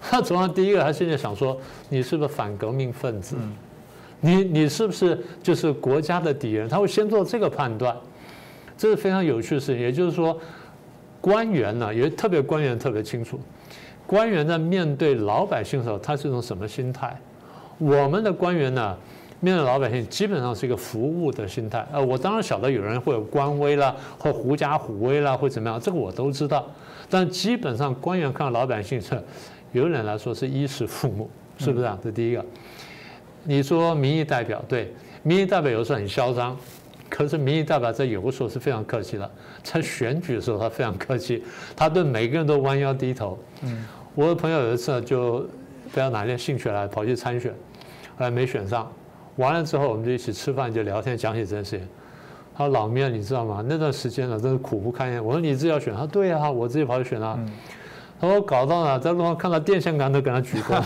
[0.00, 1.56] 他走上第一个，他现在想说
[1.88, 3.36] ：“你是不是反革命分子？
[4.20, 7.96] 你你是不是就是国家的敌人？”他会先做这个判断。
[8.78, 10.38] 这是非常有趣的事情，也就是说，
[11.20, 13.38] 官员呢，也特别官员特别清楚，
[14.06, 17.14] 官员在面对老百姓的时候，他是一种什么心态？
[17.76, 18.96] 我们的官员呢，
[19.40, 21.84] 面对老百姓基本上是一个服务的心态。
[21.92, 26.64] 呃，我当然晓得有人会有官威啦，或狐假虎威啦，或怎么样，这个我都知道。
[27.10, 29.20] 但基本上官员看老百姓是，
[29.72, 31.98] 有人来说是衣食父母，是不是啊？
[32.02, 32.44] 这第一个。
[33.42, 36.56] 你说民意代表对，民意代表有时候很嚣张。
[37.08, 39.30] 可是民意代表在有的时候是非常客气的，
[39.62, 41.42] 在选举的时候他非常客气，
[41.76, 43.38] 他对每个人都弯腰低头。
[43.62, 47.50] 嗯，我的朋友有一次就不知道哪天兴趣来跑去参选，
[48.16, 48.90] 后来没选上，
[49.36, 51.88] 完了之后我们就一起吃饭就聊天讲起这件事情。
[52.56, 53.64] 他说：“老面，你知道吗？
[53.64, 57.38] 那段时间呢真是苦不堪言。”我说：“你自己要选？”他说：“对呀，我自己跑去选啊。”
[58.20, 60.76] 他说：“搞到了，在路上看到电线杆都给他举过。”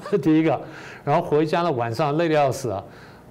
[0.10, 0.60] 这第一个，
[1.04, 2.84] 然后回家了晚上累得要死啊。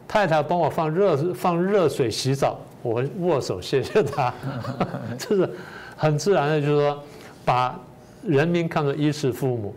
[0.07, 4.33] 太太帮我放热放热水洗澡，我握手谢谢她，
[5.19, 5.49] 这是
[5.95, 7.03] 很自然的，就是说
[7.43, 7.77] 把
[8.23, 9.75] 人民看作衣食父母，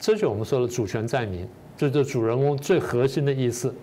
[0.00, 3.74] 这就我们说的主权在民，这就主人公最核心的意思。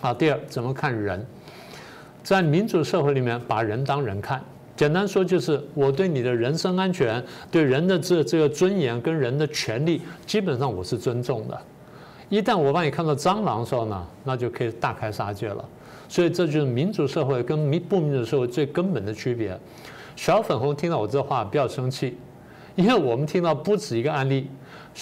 [0.00, 1.24] 好，第二怎么看人，
[2.22, 4.42] 在民主社会里面把人当人看，
[4.76, 11.58] 简单说就是我对你的人身安全、对人的这这个尊严跟人的权利，基本上我是尊重的。
[12.32, 15.62] 一旦我把你看到蟑螂的时候呢，那就可以大开杀戒了。
[16.08, 19.54] 所以这就是民主社会跟民不民主社会最根本的区别。
[20.16, 22.16] 小粉红听到我这话不要生气，
[22.74, 24.48] 因为我们听到不止一个案例，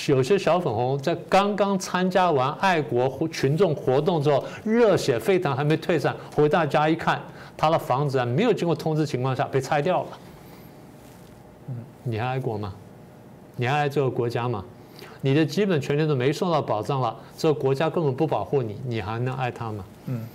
[0.09, 7.23] 有些小粉红在刚刚参加完爱国群众活动之后，热血沸腾还没退散，回到家一看，
[7.57, 10.09] 他的房子啊没有经过通知情况下被拆掉了。
[12.03, 12.75] 你还爱国吗？
[13.55, 14.65] 你还爱这个国家吗？
[15.21, 19.85] 你的基本权利都没受到保障了，这个国家根本不保护你，你还能爱他吗？
[20.07, 20.27] 嗯。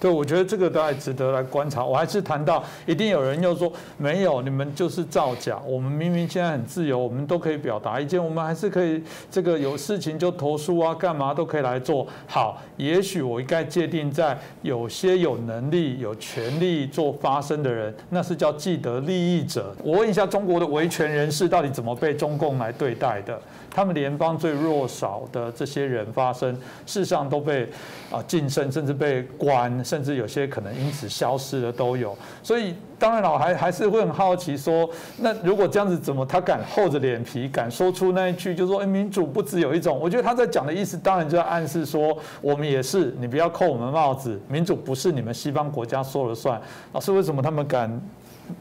[0.00, 1.84] 对，我觉得这个都还值得来观察。
[1.84, 5.56] 我还是谈到，一定有人又说没有，你们就是造假。
[5.64, 12.60] 我们明明现在很自由，我们都可以表达意见，我们还是可以这个有事情就投诉啊，干嘛都可以来做好。
[12.76, 19.72] 也许我应该界定在有些有能力、有权利做发声的人，那是叫既得利益者。
[19.84, 23.40] 我问一下，中国的维权人士到底怎么被中共来对待的？
[23.74, 26.52] 他们联邦最弱少的这些人发声，
[26.86, 27.68] 事实上都被
[28.10, 29.62] 啊晋升，甚至被关。
[29.84, 39.98] 甚至有些可能因此消失的都有，所以当然了，还还是会很好奇说，那如果这样子，怎么他敢厚着脸皮敢说出那一句，就说哎，民主不只有一种？
[39.98, 46.60] 我觉得他在讲的意思，当然就在暗示说，我们也是，你不要扣我们帽子，民主不是你们西方国家说了算。
[46.92, 48.00] 老师，为什么他们敢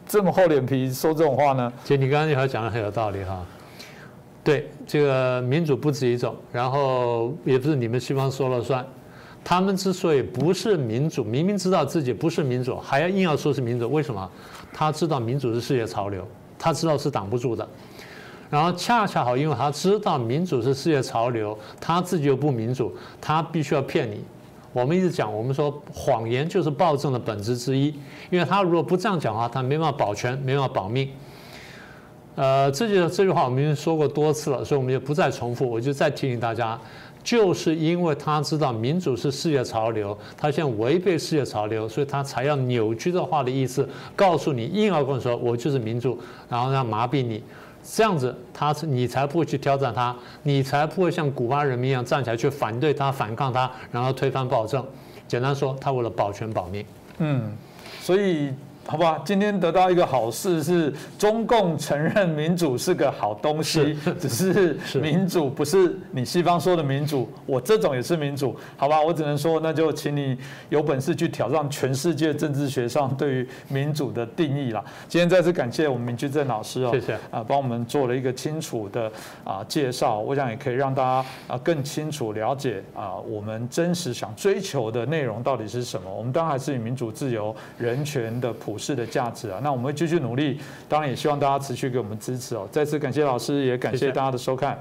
[0.07, 1.71] 这么厚脸皮说这种话呢？
[1.83, 3.45] 其实你刚刚那条讲的很有道理哈。
[4.43, 8.85] 对，这个民主不止一种，然后也不是你们西方说了算。
[9.43, 14.29] 他们之所以不是民主，明明知道自己不是民主，还要硬要说是民主，为什么？
[14.73, 16.27] 他知道民主是世界潮流，
[16.57, 17.67] 他知道是挡不住的。
[18.49, 24.23] 然后恰恰好，因为他知道民主是世界潮流，他自己又不民主，他必须要骗你。
[24.73, 27.87] 我们一直讲，我们说谎言就是暴政的本质之一，
[28.29, 31.09] 因为他如果不这样讲话，他没办法保全，没办法保命。
[32.35, 36.79] 呃，这句这句话我们已经说过多次了，所以我们就不再重复，我就再提醒大家。
[37.23, 47.43] 就是因为他知道民主是世界潮流，他现在违背世界潮流，所以他才要扭曲这话的意思，告诉你硬要跟你说我就是民主，然后让麻痹你，
[47.83, 54.83] 这样子他是你才不会去挑战他，你才不会像古巴人民一样站起来去反对他、反抗他，然后推翻暴政。
[55.27, 56.83] 简单说，他为了保全保命。
[57.19, 57.51] 嗯，
[57.99, 58.51] 所以。
[58.87, 70.37] 好吧，今天得到一个好事是中共承认民主是个好东西，只是民主不是你西方说的民主，我这种也是民主，好吧，我只能说那就请你
[70.69, 74.83] 有本事去挑战全世界政治学上对于民主的定义了。
[75.07, 79.09] 今天再次感谢我们明居正老师哦，谢谢啊，帮我们做了一个清楚的
[79.45, 86.13] 啊介绍，我想也可以让大家啊更清楚了解啊我们真实想追求的内容到底是什么。
[86.13, 88.70] 我们当然还是以民主、自由、人权的普。
[88.71, 90.57] 股市的价值啊，那我们会继续努力，
[90.87, 92.65] 当然也希望大家持续给我们支持哦。
[92.71, 94.79] 再次感谢老师，也感谢大家的收看。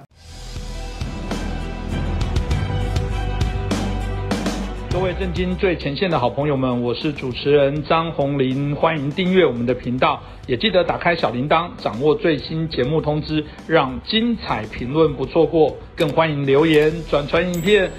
[4.92, 15.76] 各位震惊最前线的好朋友们，我是主持人张宏林，欢迎订阅我们的频道，也记得打开小铃铛，掌握最新节目通知，让精彩评论不错过。
[15.96, 17.90] 更欢迎留言转传影片。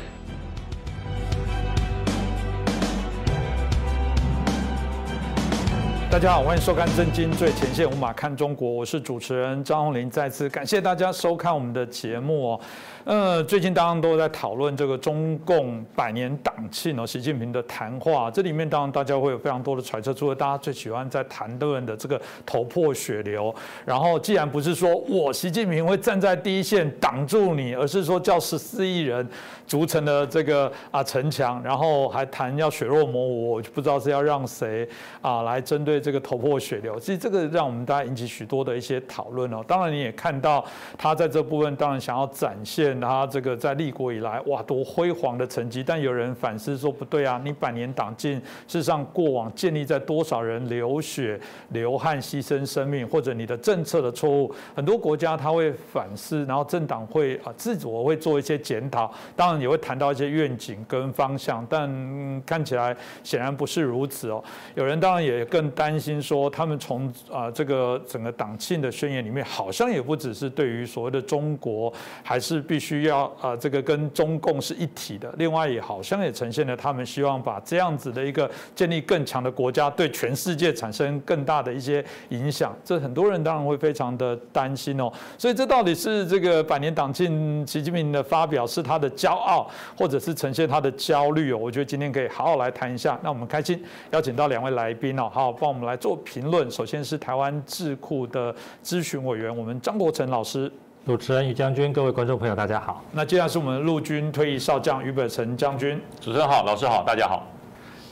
[6.11, 12.59] 大家好，欢迎收看《震惊最前线》，无马看中国，我是主持人张宏林，再次感谢大家收看我们的节目哦。
[13.03, 29.27] 呃，最近当然都在讨论这个中共百年党庆哦，习近平的谈话，这里面当然大家会有非常多的揣测，除了大家最喜欢在谈论的这个头破血流，然后既然不是说我习近平会站在第一线挡住你，而是说叫十四亿人
[29.65, 34.87] 组成的这个啊城墙，然后还谈要血肉模糊，我就不知道是要让谁
[35.21, 39.63] 啊来针对这个头破血流，其实这个让我们大家引起许多的一些讨论哦。
[39.67, 40.63] 当然你也看到
[40.99, 42.90] 他在这部分当然想要展现。
[42.99, 48.35] 他这个在立国以来哇多辉煌的成绩，但有人反思说不对啊，你百年党禁，
[48.67, 64.43] 事实上过往建立在多少人流血、流汗、牺牲生命，或者你的政策的错误，很多国家他会反思，然后政党会啊自我会做一些检讨，当然也会谈到一些愿景跟方向，但看起来显然不是如此哦。
[64.75, 71.91] 有人当然也更担心说，他们从啊这个整个党庆的宣言里面，好像也不只是对于所谓的中国，
[72.23, 75.31] 还是必须要啊这个跟中共是一体的。
[75.37, 82.75] 另外也好像也呈现了他们希望把这样子的一个建立更强的国家，对全世界产生更大的一些影响。
[82.83, 85.11] 这很多人当然会非常的担心哦。
[85.37, 91.57] 所以这到底是这个百年党庆，习近平的发表是他的骄傲，或者是呈现他的焦虑哦？
[91.57, 93.19] 我觉得今天可以好好来谈一下。
[93.21, 96.69] 那我们开心邀请到两位来宾哦，好帮我们来做评论。
[96.71, 100.71] 首先是台湾智库的咨询委员，我们张国成老师。
[101.03, 103.03] 主持人于将军，各位观众朋友，大家好。
[103.11, 105.99] 那接下来是我们陆军退役少将于北辰将军。
[106.19, 107.47] 主持人好，老师好，大家好。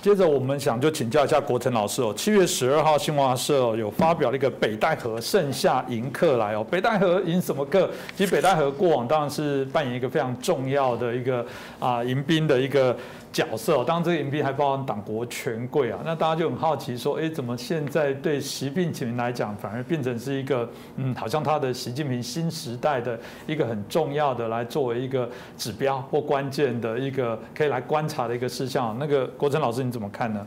[0.02, 7.88] 接着我们想就请教一下国成老师哦，七月十二号新华社有发表了一个北戴河盛夏迎客来哦，北戴河迎什么客？
[8.16, 11.46] 其实北戴河过往当然是扮演一个非常重要的一个
[11.80, 12.98] 啊迎宾的一个。
[13.32, 28.98] 角色，当然这个迎宾还包含党国权贵啊，那大家就很好奇说，哎，怎么现在对习近平来讲，反而变成是一个，嗯，好像他的习近平新时代的一个很重要的来作为一个指标或关键的一个可以来观察的一个事项。
[29.00, 30.46] 那个国成老师你怎么看呢？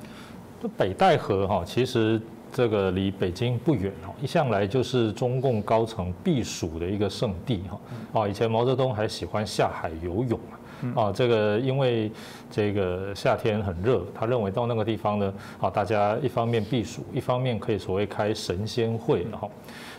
[0.77, 2.21] 北戴河哈，其实
[2.53, 7.81] 这个离北京不远哦，一向来就是中共高层避暑的一个圣地哈。
[8.13, 10.59] 哦，以前毛泽东还喜欢下海游泳啊。
[10.95, 12.11] 啊，这个因为
[12.51, 19.49] 这个夏天很热，他认为到那个地方呢，啊，大家一方面避暑，一方面可以所谓开神仙会，哈。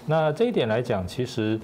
[0.06, 1.60] 那这一点来讲，其实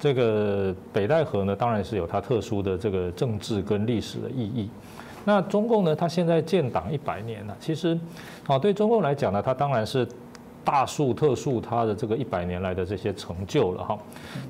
[0.00, 4.70] 这个北戴河呢，当然是有它特殊的这个政治跟历史的意义。
[5.24, 7.98] 那中共呢，它现在建党一百年了，其实，
[8.46, 10.08] 啊，对中共来讲呢，它当然是
[10.64, 13.98] 大数特数它的这个一百年来的这些成就了，哈。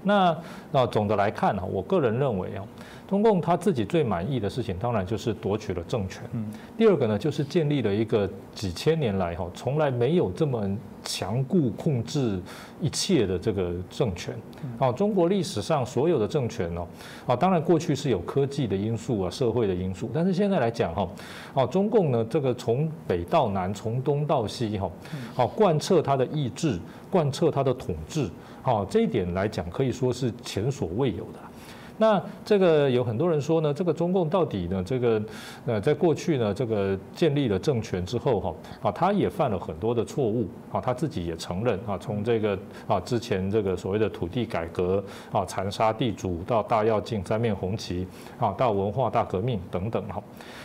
[0.04, 0.36] 那
[0.70, 2.64] 那总的来看呢，我个人认为啊。
[3.08, 6.22] 中共他自己最满意的事情，当然就是夺取了政权。
[6.32, 6.46] 嗯，
[6.78, 10.66] 第二个呢，就是建立了一个几千年来哈从来没有这么
[11.04, 12.40] 强固控制
[12.80, 14.34] 一切的这个政权。
[14.78, 16.86] 啊，中国历史上所有的政权哦，
[17.26, 21.06] 啊，当然过去是有科技的因素啊，社会的因素，但是现在来讲哈，
[21.52, 24.90] 啊，中共呢这个从北到南，从东到西哈，
[25.36, 26.78] 啊，贯彻他的意志，
[27.10, 28.30] 贯彻他的统治，
[28.62, 31.51] 啊，这一点来讲可以说是前所未有的。
[31.98, 35.22] 那这个有很多人说呢，这个中共到底呢，这个
[35.66, 48.06] 呃，在过去呢，这个建立了政权之后哈，啊，他也犯了很多的错误啊，他自己也承认啊，从这个啊之前这个所谓的土地改革啊，残杀地主到大跃进三面红旗
[48.38, 50.22] 啊，到文化大革命等等哈，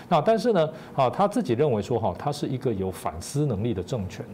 [0.10, 4.26] 那但是呢啊，他自己认为说哈，他是一个有反思能力的政权。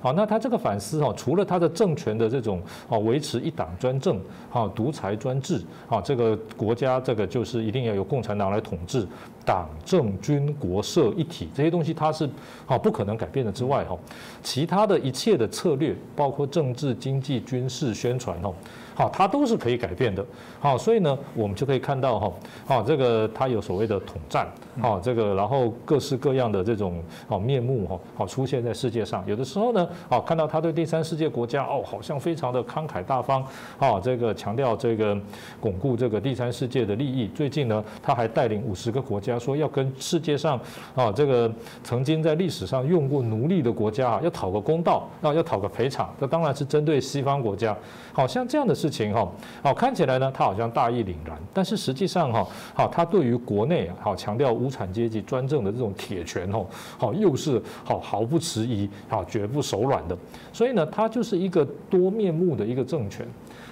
[0.00, 9.04] 好，那他这个反思哈，除了他的政权的这种哦维持一党专政，哈独裁专制，啊这个国家这个就是一定要由共产党来统治，
[9.44, 12.30] 党政军国社一体这些东西他是
[12.64, 13.98] 啊不可能改变的之外哈，
[14.40, 18.52] 其他的一切的策略，包括政治、经济、军事、宣传哈。
[18.98, 20.26] 好，它都是可以改变的。
[20.58, 22.32] 好，所以呢，我们就可以看到哈，
[22.66, 24.48] 好，这个它有所谓的统战，
[24.82, 29.22] 好，这个然后各式各样的这种好面目哈，好出现在世界上。
[29.24, 33.40] 有的时候呢，好看到他对第三世界国家哦，好像非常的慷慨大方，
[33.78, 35.16] 啊，这个强调这个
[35.60, 37.28] 巩固这个第三世界的利益。
[37.28, 40.58] 最近呢，他还带领五十个国家说要跟世界上
[40.96, 41.48] 啊这个
[41.84, 46.12] 曾经在历史上用过奴隶的国家啊要讨个公道，啊要讨个赔偿。
[46.18, 47.76] 这当然是针对西方国家。
[48.12, 49.30] 好像这样的事情哈，
[49.62, 60.16] 好看起来呢，他好像大义凛然，但是实际上哈，好他对于国内啊，好强调无产阶级专政的这种铁拳哦，好又是好毫不迟疑，好绝不手软的，
[60.52, 63.26] 所以呢，他就是一个多面目的一个政权。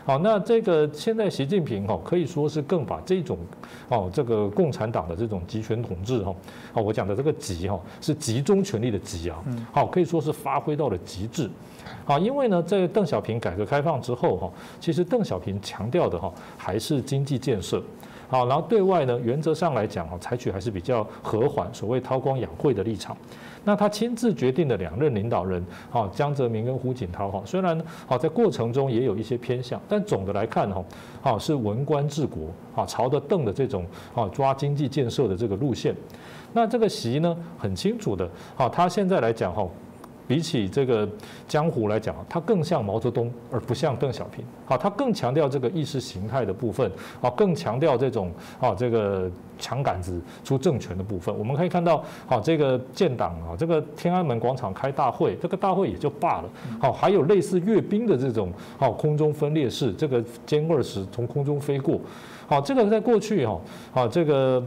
[0.05, 3.37] 好，那这个现在习近平哈可以说是更把这种
[3.89, 6.33] 哦这个共产党的这种集权统治哈，
[6.75, 9.43] 哦我讲的这个集哈是集中权力的集啊，
[9.73, 11.51] 好可以说是发挥到了极致。
[12.05, 17.83] 啊，因为呢，在邓小平改革开放之后，哈，其实邓小平强调的哈还是经济建设，
[18.29, 23.17] 好，然后对外呢，原则上来讲哈，采取还是比较和缓，所谓韬光养晦的立场。
[23.65, 27.77] 那他亲自决定的两任领导人，哈，江泽民跟胡锦涛，哈，虽然
[28.07, 30.85] 好在过程中也有一些偏向，但总的来看，哈，
[31.21, 32.43] 好是文官治国，
[32.77, 33.85] 啊，朝着邓的这种
[34.15, 35.93] 啊抓经济建设的这个路线。
[36.53, 39.67] 那这个习呢，很清楚的，好，他现在来讲，哈。
[40.27, 41.09] 比起这个
[41.47, 44.45] 江湖来讲，它更像毛泽东，而不像邓小平。
[44.65, 51.37] 好，它更强调这个意识形态的部分，啊，更强调这种啊这个枪杆子出政权的部分。
[51.39, 56.51] 我们可以看到，好，这个建党啊，这个天安门广场开大会，这个大会也就罢了。
[56.81, 62.01] 好，还有类似阅兵的这种，好，空中分裂式，这个歼二十从空中飞过。
[62.49, 63.61] 好，这个在过去哈，
[63.93, 64.63] 好这个。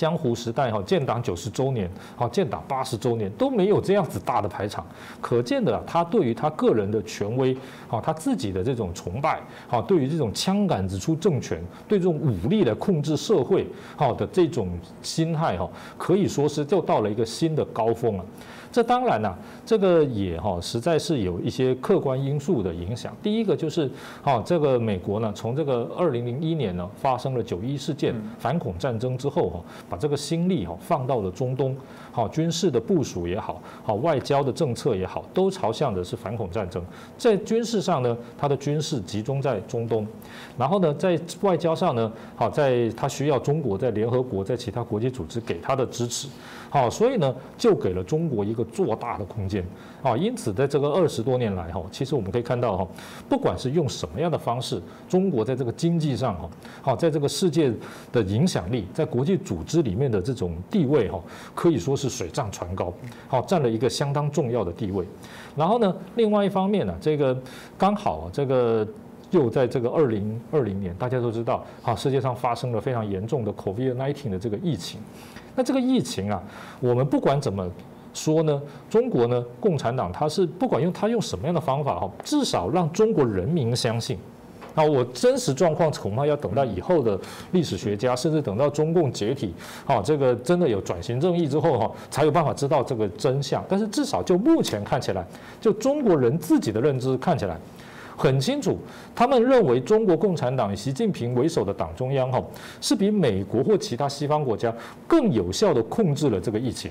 [0.00, 1.86] 江湖时代哈，建党九十周年，
[2.16, 4.82] 好建党八十周年都没有这样子大的排场，
[5.20, 7.54] 可见的他对于他个人的权威，
[7.86, 14.70] 好他自己的这种崇拜，好对于这种枪杆子出政权，对这种武力来控制社会，好的这种
[15.02, 18.24] 心态哈，可以说是就到了一个新的高峰了。
[18.72, 19.34] 这当然呐，
[19.66, 23.12] 这个也哈，实在是有一些客观因素的影响。
[23.20, 23.90] 第一个就是，
[24.22, 29.60] 哈，这个美国呢，从这个二零零一年呢发生了九一事件反恐战争之后哈，
[29.90, 31.76] 把这个心力哈放到了中东，
[32.12, 36.80] 好军事的部署也好，好外交的政策也好，都朝向的是反恐战争。
[37.18, 40.06] 在军事上呢，它的军事集中在中东，
[40.56, 46.28] 然后呢，在外交上呢，好在它需要中国在联合国在其他国际组织给它的支持。
[46.72, 49.64] 好，所以呢，就给了中国一个做大的空间
[50.04, 50.16] 啊。
[50.16, 52.86] 因此，在这个二十多年来哈，其实我们可以看到哈，
[53.28, 56.48] 不管是用什么样的方式，中国在这个经济上哈，
[56.80, 57.72] 好，在这个世界
[58.12, 61.20] 的影响力，在国际组织里面的这种地位哈，
[61.54, 62.92] 可以说是水涨船高，
[63.28, 65.04] 好，占了一个相当重要的地位。
[65.56, 67.36] 然后呢，另外一方面呢，这个
[67.76, 68.86] 刚好，这个
[69.30, 75.00] 又在这个二零二零年，大家都知道，好，世界上发生了非常严重的 COVID-19 的这个疫情。
[75.54, 76.42] 那这个疫情啊，
[76.80, 77.68] 我们不管怎么
[78.14, 84.18] 说呢，中国呢，共产党他是不管用他用什么样的方法哈，至少让中国人民相信。
[84.74, 87.18] 那我真实状况恐怕要等到以后的
[87.52, 89.52] 历史学家，甚至等到中共解体，
[89.84, 93.64] 好，这个真的有转型正义之后哈，才有办法知道这个真相。
[93.68, 95.24] 但是至少就目前看起来，
[95.60, 97.56] 就中国人自己的认知看起来。
[98.16, 98.76] 很清楚，
[99.14, 102.38] 他们认为中国共产党以习近平为首的党中央哈，
[102.78, 104.70] 是比美国或其他西方国家
[105.08, 106.90] 更有效地控制了这个疫情。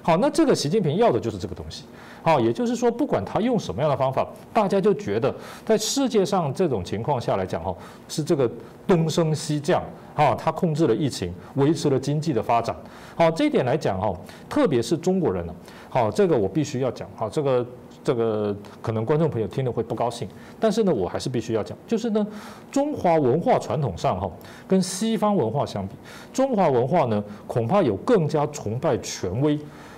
[0.00, 1.84] 好，那这个习近平要的就是这个东西。
[2.22, 7.74] 好，也就是说，不管他用什么样的方法，大家就觉得在世界上这种情况下来讲哈，
[8.08, 8.50] 是这个
[8.86, 9.82] 东升西降
[10.14, 12.74] 啊，他控制了疫情，维持了经济的发展。
[13.16, 14.14] 好，这一点来讲哈，
[14.48, 15.54] 特别是中国人呢，
[15.88, 17.08] 好，这个我必须要讲。
[17.16, 17.66] 好，这个。
[18.04, 20.26] 这个可能观众朋友听了会不高兴，
[20.58, 22.26] 但是呢，我还是必须要讲，就是呢，
[22.68, 24.28] 中华文化传统上哈，
[24.66, 25.94] 跟西方文化相比，
[26.32, 29.56] 中华文化呢，恐怕有更加崇拜权威。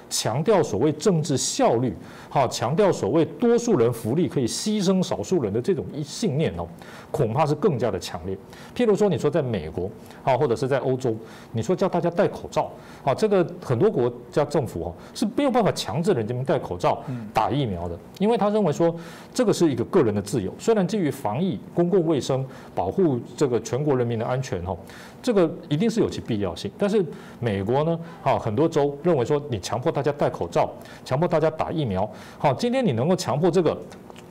[0.09, 1.93] 强调所谓政治效率，
[2.29, 6.67] 好，强调所谓多数人福利可以牺牲少数人的这种一信念哦，
[7.11, 8.37] 恐怕是更加的强烈。
[8.75, 9.91] 譬如说，你说在美国，
[10.23, 11.17] 啊，或者是在欧洲，
[11.53, 12.71] 你说叫大家戴口罩，
[13.05, 17.03] 啊，这个很多国家政府哦是没有办法强制人民戴口罩、
[17.33, 18.95] 打疫苗的，因为他认为说
[19.33, 22.45] 这个是一个个人的自由，虽然基于防疫、公共卫生、
[22.75, 24.77] 保护这个全国人民的安全哦。
[25.25, 27.03] 这个一定是有其必要性，但是
[27.41, 30.71] 美国呢，好很多州认为说你强迫大家戴口罩，
[31.03, 32.07] 强迫大家打疫苗，
[32.37, 33.75] 好，今天你能够强迫这个，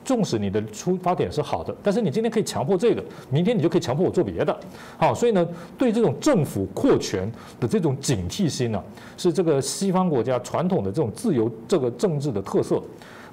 [0.04, 4.56] 纵使你的出发点是好的，但是你今天可以强迫这个，明天你就可以强迫我做别的，
[4.96, 5.44] 好，所以呢，
[5.76, 7.28] 对这种政府扩权
[7.58, 8.80] 的这种警惕心呢，
[9.16, 12.80] 是这个西方国家传统的这种自由这个政治的特色。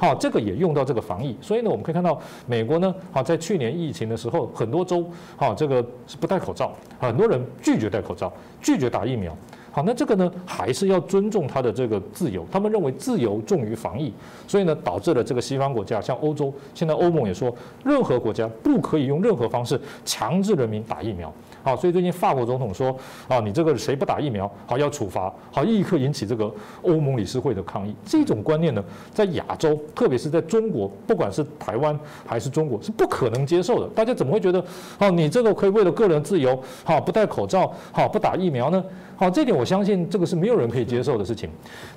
[0.02, 9.32] 好，这个也用到这个防疫，所以呢，我们可以看到美国呢，好在去年疫情的时候，很多州，好这个是不戴口罩，很多人拒绝戴口罩，拒绝打疫苗。
[9.72, 14.14] 好，那这个呢，还是要尊重他的这个自由，他们认为自由重于防疫，
[14.46, 17.54] 所以呢，导致了这个西方国家，像欧洲，现在欧盟也说，
[17.86, 21.34] 任何国家不可以用任何方式强制人民打疫苗。
[21.64, 22.94] 好，所以最近法国总统说，
[23.28, 26.52] 啊，你这个谁不打疫苗，好要处罚，好立刻引起这个
[26.82, 27.96] 欧盟理事会的抗议。
[28.04, 33.88] 这种观念呢，在亚洲，特别是在中国，不管是台湾还是中国，是不可能接受的。
[33.90, 34.60] 大家怎么会觉得，
[34.98, 38.84] 哦，你这个可以为了个人自由，好不戴口罩，好不打疫苗呢？
[39.22, 41.48] 好，这点我相信这个是没有人可以接受的事情。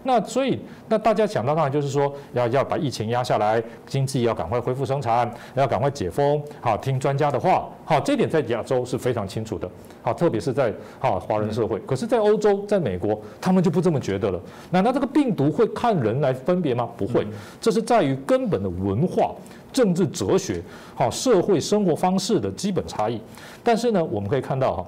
[0.03, 0.61] 那所以，
[0.91, 7.67] 那大家想到当然就是说，要要把疫情压下来，经济要赶快恢复生产，要赶快解封，好听专家的话。
[7.87, 9.67] 好，这点在亚洲是非常清楚的。
[10.03, 14.39] 好，特别是在好华人社会，可是，在欧洲、在美国，他们就不这么觉得了。
[14.71, 16.87] 难道这个病毒会看人来分别吗？
[16.95, 17.27] 不会，
[17.59, 19.35] 这是在于根本的文化、
[19.73, 20.61] 政治哲学、
[20.95, 23.19] 好社会生活方式的基本差异。
[23.63, 24.87] 但是呢，我们可以看到哈。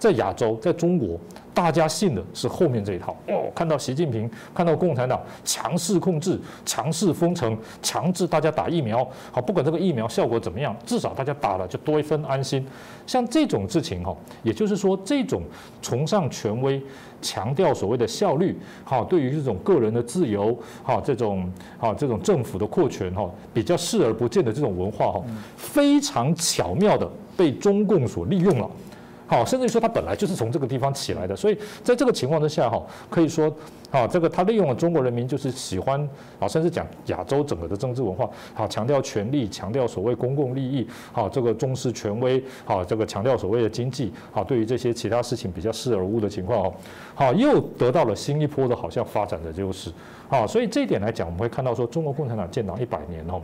[0.00, 1.20] 在亚洲，在中国，
[1.52, 3.52] 大家信的是后面这一套哦。
[3.54, 12.66] 看到习近平，看到共产党强势控制、强势封城、强制大家打疫苗，好，不管这个疫苗效果怎么样，至少大家打了就多一分安心。
[13.06, 15.42] 像这种事情哈，也就是说，这种
[15.82, 16.82] 崇尚权威、
[17.20, 25.22] 强调所谓的效率，好，对于这种个人的自由，好，这种好这种政府的扩权哈，比较视而不见的这种文化哈，
[25.56, 28.70] 非常巧妙的被中共所利用了。
[29.30, 33.48] 好，甚至于说它本来就是从这个地方起来的，所以在这个情况之下，哈，可以说，
[33.88, 36.00] 啊，这个他利用了中国人民就是喜欢，
[36.40, 46.74] 啊，甚至讲亚洲整个的政治文化，好，强调权力，强调所谓公共利益，好，这个重视权威，好，这个强调所谓的经济，好，对于这些其他事情比较视而无的情况，哦，
[47.14, 49.92] 好，又得到了新一波的好像发展的优势，
[50.28, 53.40] 好，所以这一点来讲，我们会看到说，中国共产党建党一百年，哦。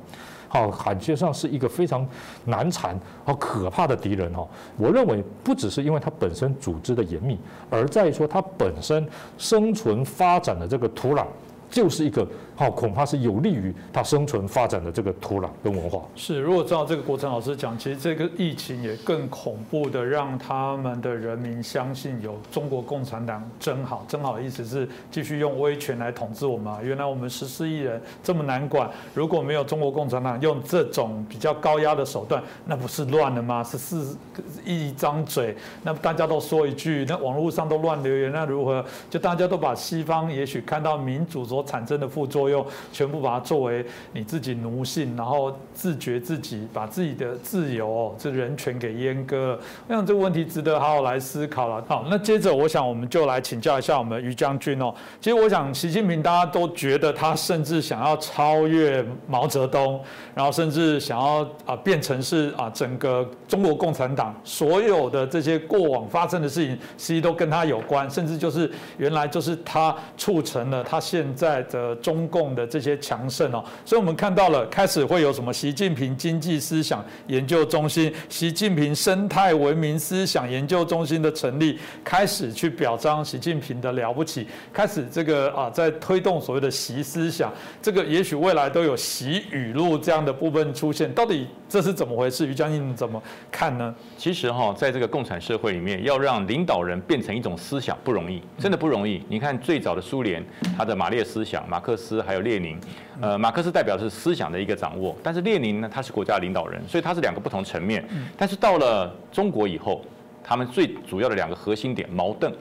[0.48, 2.06] 好，罕见上是一个非常
[2.44, 4.46] 难缠、和可怕的敌人哈。
[4.76, 7.38] 我认为不只是因为它本身组织的严密，
[7.70, 9.06] 而在于说它本身
[9.38, 11.26] 生存发展的这个土壤。
[11.68, 12.24] 就是一个
[12.56, 16.02] 好，恐怕是有利于它生存发展的这个土壤跟文化。
[16.16, 26.74] 是，如果照这个国成老师讲，其实这个疫情也更恐怖的，让他们的人民相信有中国共产党真好，真好的意思是继续用威权来统治我们。
[26.82, 33.62] 原来我们十四亿人这么难管，如果没有中国共产党用这种比较高压的手段，那不是乱了吗？
[33.62, 34.16] 十四
[34.64, 38.82] 亿张嘴，那大家都说一句，那网络上都乱留言，那如何？
[39.10, 42.45] 就大家都把西方也许看到民主所产生的副作用，
[42.92, 49.60] 全部把它作为你自己奴性，然后自觉自己把自己的自由、这人权给阉割了。
[49.88, 51.84] 我想这个问题值得好好来思考了。
[51.88, 54.94] 好，那接着我想我们就来请教一下我们于将军哦。
[55.20, 60.00] 其实我想习近平大家都觉得他甚至想要超越毛泽东，
[60.34, 71.56] 然后甚至想要啊变成是啊整个中国共产党所有的这些过往发生的事情，其实都跟他有关，甚至就是原来就是他促成了他现在。
[71.66, 92.46] 的中共的这些强盛哦，所以我们看到了开始会有什么习近平经济思想研究中心、习近平生态文明思想研究中心的成立，开始去表彰习近平的了不起，开始这个啊在推动所谓的习思想，这个也许未来都有习语录这样的部分出现，到底这是怎么回事？
[92.46, 93.20] 于将军怎么
[93.50, 93.94] 看呢？
[94.18, 99.22] 其实哈，在这个共产社会里面，要让领导人变成一种思想不容易，真的不容易。
[99.28, 100.44] 你看最早的苏联，
[100.76, 102.78] 他的马列思想，马克思还有列宁，
[103.20, 108.04] 呃，马克思代表是思想的一个掌握，但是列宁呢，他是国家领导人，所以他是两个不同层面。
[108.36, 110.04] 但是到了中国以后，
[110.42, 112.52] 他们最主要的两个核心点，毛邓、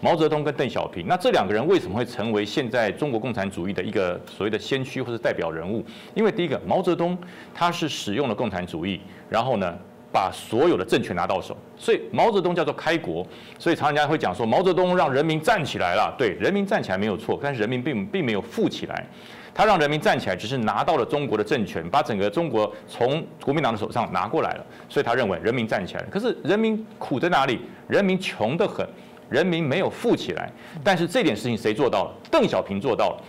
[0.00, 5.84] 毛泽东跟邓小平，那这两个人为什么会成为现在中国共产主义的一个所谓的先驱或者代表人物？
[6.14, 7.16] 因为第一个，毛泽东
[7.54, 9.78] 他是使用了共产主义，然后呢？
[10.12, 13.26] 把所有的政权拿到手，所以毛泽东叫做开国，
[13.58, 19.06] 所以常人家会讲说毛泽东让人民站起来了，对，人民站起来没有错，但是人民并并没有富起来，
[19.54, 26.08] 他让人民站起来，只是拿到了中国的政权，把整个中国从国民党的手上拿过来了，所以他认为人民站起来了。
[26.10, 27.60] 可是人民苦在哪里？
[27.88, 28.86] 人民穷得很，
[29.28, 30.50] 人民没有富起来。
[30.84, 32.14] 但是这点事情谁做到了？
[32.30, 33.22] 邓小平做到了。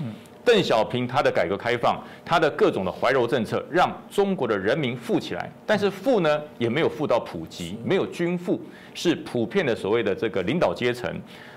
[0.46, 5.50] 邓小平他的改革开放，他的各种的怀柔政策，让中国的人民富起来。
[5.66, 8.60] 但是富呢，也没有富到普及，没有均富，
[8.94, 11.10] 是普遍的所谓的这个领导阶层，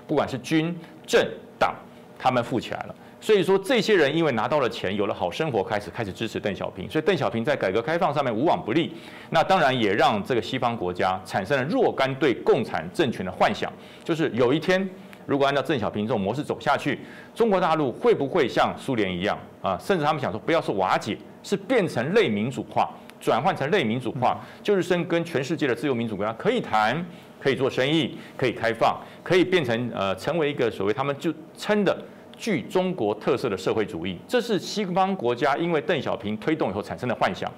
[0.07, 0.73] 不管是军
[1.05, 1.27] 政
[1.59, 1.75] 党，
[2.17, 2.95] 他们富起来了。
[3.19, 6.89] 所以说，这些人因为拿到了钱，有了好生活，开始开始支持邓小平。
[6.89, 8.93] 所以邓小平在改革开放上面无往不利。
[9.31, 13.73] 那当然也让这个西方国家产生了若干对共产政权的幻想，
[14.03, 14.89] 就是有一天。
[15.27, 16.97] 如果按照邓小平这种模式走下去，
[17.35, 19.77] 中国大陆会不会像苏联一样啊？
[19.77, 27.05] 甚至他们想说，不要说瓦解，是变成类民主化，转换成类民主化，就是生跟全世界的自由民主国家可以谈，
[27.41, 31.95] 可以做生意，可以开放，可以变成呃成为一个所谓他们就称的
[32.37, 34.17] 具中国特色的社会主义。
[34.29, 37.51] 这是西方国家因为邓小平推动以后产生的幻想，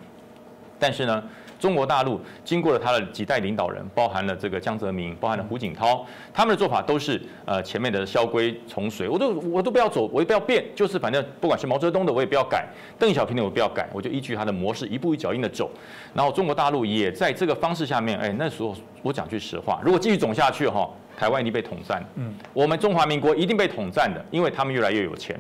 [0.80, 1.24] 但是呢？
[1.60, 12.66] 中国大陆经过了他的几代领导人，包含了这个江泽民，包含了胡锦涛，他们的做法都是呃前面的萧规从随，我都我都不要走，我也不要变，就是反正不管是毛泽东的我也不要改，
[12.98, 15.70] 邓小平的我不要改，我就依据他的模式一步一脚印的走。
[16.14, 25.38] 然后中国大陆也在这个方式下面，哎，那时候我讲句实话，如果继续走下去哈，台湾一定被统战，嗯，我们中华民国一定被统战的，因为他们越来越有钱，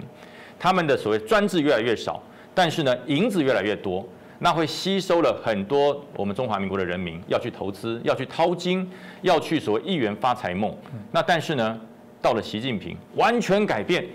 [0.59, 2.21] 他们的所谓专制越来越少，
[2.53, 4.05] 但是呢银子越来越多。
[4.39, 8.89] 那会吸收了很多我们中华民国的人民要去投资，要去掏金，
[9.21, 10.73] 要去所谓一元发财梦。
[11.11, 11.79] 那但是呢，
[12.21, 14.05] 到了习近平完全改变，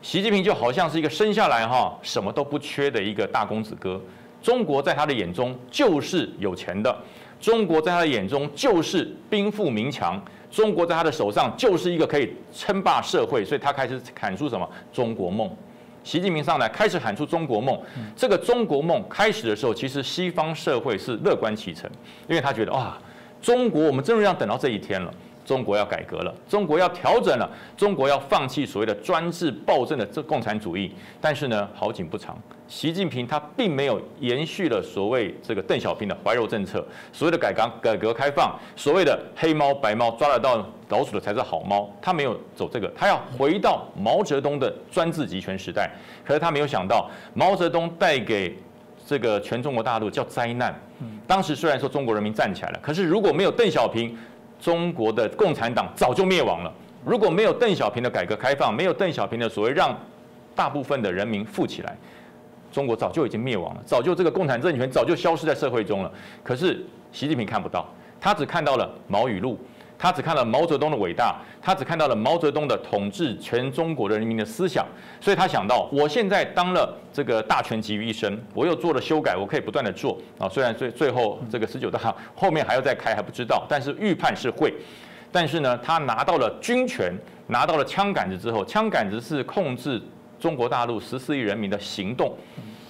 [0.00, 4.00] 习近平就好像是一个生下来哈什么都不缺的一个大公子哥。
[4.42, 6.94] 中国在他的眼中就是有钱的，
[7.38, 10.22] 中国在他的眼中就是兵富民强。
[10.50, 15.50] 中国在他的手上就是一个可以称霸社会，所以他开始砍出什么中国梦。
[16.04, 17.76] 习近平上来开始喊出中国梦，
[18.14, 21.90] 这个中国梦开始的时候，其实西方社会是乐观其成，
[22.28, 23.00] 因为他觉得啊，
[23.40, 25.12] 中国我们真的要等到这一天了。
[25.46, 27.46] 中国要改革了，中国要调整了，
[27.76, 30.90] 中国要放弃所谓的专制暴政的这共产主义。
[31.20, 32.34] 但是呢，好景不长，
[32.74, 45.88] 习近平他并没有延续了所谓这个邓小平的怀柔政策，所谓的改革改革开放，所谓的黑猫白猫抓得到老鼠的才是好猫，他没有走这个，他要回到毛泽东的专制集权时代。
[46.24, 48.58] 可是他没有想到，毛泽东带给
[49.06, 50.74] 这个全中国大陆叫灾难。
[51.28, 54.18] 当时虽然说中国人民站起来了，可是如果没有邓小平。
[54.60, 56.72] 中国的共产党早就灭亡了。
[57.04, 59.94] 如果没有邓小平的改革开放，没有邓小平的所谓让
[60.54, 61.94] 大部分的人民富起来，
[62.74, 66.10] 中国早就已经灭亡了，早就这个共产政权早就消失在社会中了。
[66.42, 67.88] 可是习近平看不到，
[68.20, 69.56] 他只看到了毛语录。
[69.96, 74.84] 他只看到毛泽东的伟大，他只看到了毛泽东的统治全中国的人民的思想，
[75.20, 80.48] 所以他想到，我现在当了这个大权集于一身，我又做了修改，我可以不断的做啊。
[80.48, 84.74] 虽然最最后这个十九大 后面还要再开还不知道，但是预判是会。
[85.30, 87.14] 但是呢，他拿到了军权，
[87.46, 90.02] 拿到了枪杆子之后，枪杆子是控制
[90.38, 92.34] 中国大陆十四亿人民的行动，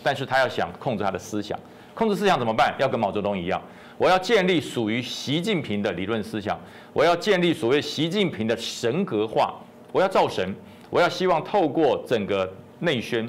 [0.03, 1.59] 但是他要想控制他的思想，
[1.95, 2.75] 控制思想怎么办？
[2.79, 3.61] 要跟毛泽东一样。
[3.97, 6.59] 我要建立属于习近平的理论思想，
[6.93, 9.55] 我要建立所谓习近平的神格化，
[9.93, 10.53] 我要造神，
[10.91, 13.29] 我要希望透过整个内宣，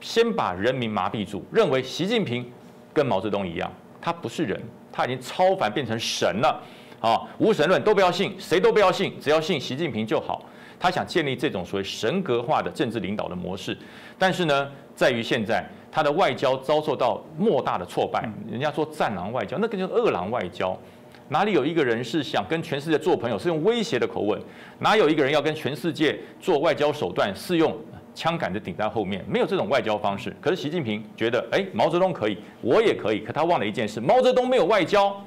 [0.00, 2.50] 先把人民麻痹住，认为习近平
[2.94, 4.58] 跟毛泽东一样，他不是人，
[4.90, 6.62] 他已经超凡变成神了，
[7.00, 10.42] 啊，无神论都不要信，谁都不要信，只要信习近平就好。
[10.78, 13.76] 他想建立这种所谓神格化的政治领导的模式，
[14.18, 15.64] 但是呢，在于现在。
[15.90, 20.78] 他的外交遭受到莫大的挫败，人家说战狼外交，那个叫饿狼外交。
[21.30, 24.38] 哪里有一个人是想跟全世界做朋友，是用威胁的口吻？
[24.78, 27.74] 哪有一个人要跟全世界做外交手段，是用
[28.14, 29.24] 枪杆子顶在后面？
[29.26, 30.32] 没有这种外交方式。
[30.42, 33.20] 可是习近平觉得，哎，毛泽东可以，我也可以。
[33.20, 35.18] 可他忘了一件事：毛泽东没有外交。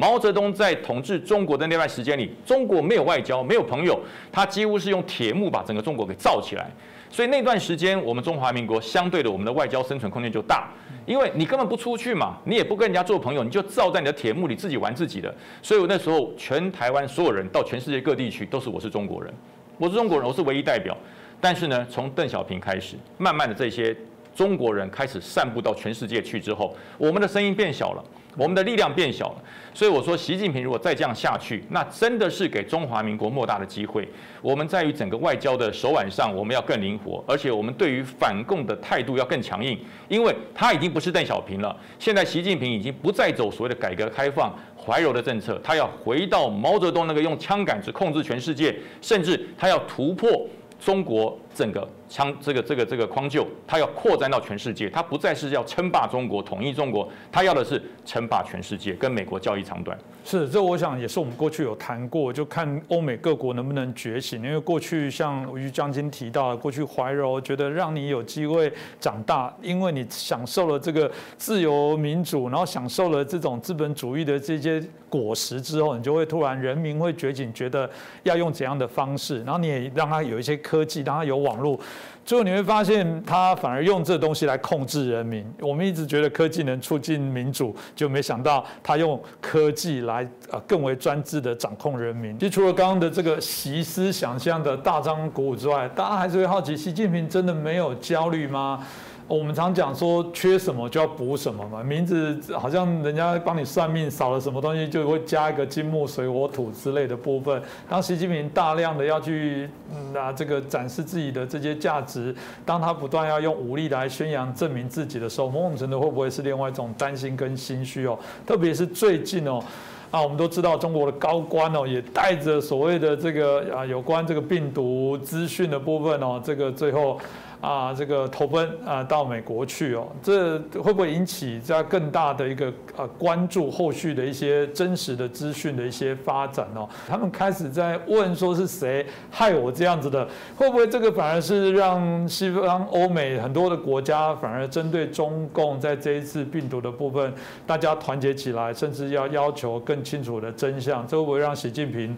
[0.00, 4.00] 毛泽东在统治中国的那段时间里，中国没有外交，没有朋友，
[4.32, 6.70] 他几乎是用铁幕把整个中国给罩起来。
[7.10, 10.70] 所以那段时间，我们中华民国相对的，我们的外交生存空间就大，
[11.04, 15.34] 因为你根本不出去嘛，你也不跟人家做朋友，你就罩在你的铁幕里自己玩自己的。
[15.60, 19.30] 所以我那时候，全台湾所有人到全世界各地去，都是我是中国人，
[19.76, 20.96] 我是中国人，我是唯一代表。
[21.42, 23.94] 但是呢，从邓小平开始，慢慢的这些
[24.34, 28.02] 中国人开始散布到全世界去之后，我们的声音变小了。
[28.36, 29.42] 我们的力量变小了，
[29.74, 34.08] 所以我说，习近平如果再这样下去，那真的是给中华民国莫大的机会。
[34.40, 39.78] 我们在于整个外交的手腕上，我们要更灵活，而且我们对于反共的态度要更强硬，
[40.08, 41.76] 因为他已经不是邓小平了。
[41.98, 50.46] 现在习近平已经不再走所谓的改革开放、怀柔的政策，他要回到毛泽东那个用枪杆子控制全世界，甚至他要突破
[50.78, 51.86] 中国整个。
[52.08, 59.96] 枪这个这个这个框就，他要扩展到全世界，他不再是要称霸中国、统一中国，他要的是称霸全世界，跟美国交易长短。
[60.24, 64.42] 是，这我想也是我们过去有谈过，就看欧美各国能不能觉醒。
[64.42, 71.08] 因为过去像于将军提到，过去怀柔觉得让你有机会长大，因为你享受了这个
[71.38, 77.88] 自由民主，然后享受了这种资本主义的这些果实之后，你就会突然人民会觉醒，觉得
[78.24, 81.78] 要用怎样的方式，然后你也让他有一些科技，让他有网网络。
[82.24, 85.44] 最后你会发现，他反而用这东西来控制人民。
[85.60, 92.38] 我们一直觉得科技能促进民主，就没想到他用科技来呃更为专制的掌控人民。
[92.38, 98.86] 其实除了刚刚的这个习思想象的大张鼓舞之外，大家还是会好奇，习近平真的没有焦虑吗？
[99.30, 107.62] 我们常讲说缺什么就要补什么嘛，名字好像人家帮你算命少了什么东西就会加一个金木水火土之类的部分。
[107.88, 109.70] 当习近平大量的要去
[110.12, 112.34] 拿这个展示自己的这些价值，
[112.66, 118.18] 当他不断要用武力来宣扬证明自己的时候，某种程度会不会是另外一种担心跟心虚哦？
[118.44, 119.62] 特别是最近哦，
[120.10, 127.16] 啊，我们都知道中国的高官哦也带着所谓的这个啊有关这个病毒资讯的部分哦，这个最后。
[127.60, 136.88] 啊，这个投奔啊到美国去哦，这会不会引起在更大的一个呃关注后续的一些真实的资讯的一些发展哦？
[137.06, 140.26] 他们开始在问说是谁害我这样子的？
[140.56, 147.32] 会不会这个反而是让西方欧美很多的国家反而针对中共在这一次病毒的部分，
[147.66, 151.06] 大家团结起来，甚至要要求更清楚的真相？
[151.06, 152.16] 这会不会让习近平？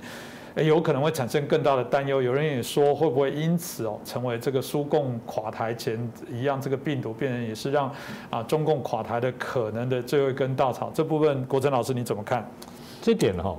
[0.56, 2.20] 有可能会产生更大的担忧。
[2.20, 5.98] 有人也说，会不会因此哦，成为这个苏共垮台前
[6.30, 7.90] 一样，这个病毒变成也是让
[8.28, 10.90] 啊中共垮台的可能的最后一根稻草？
[10.92, 12.46] 这部分，国珍老师你怎么看？
[13.00, 13.56] 这点哈，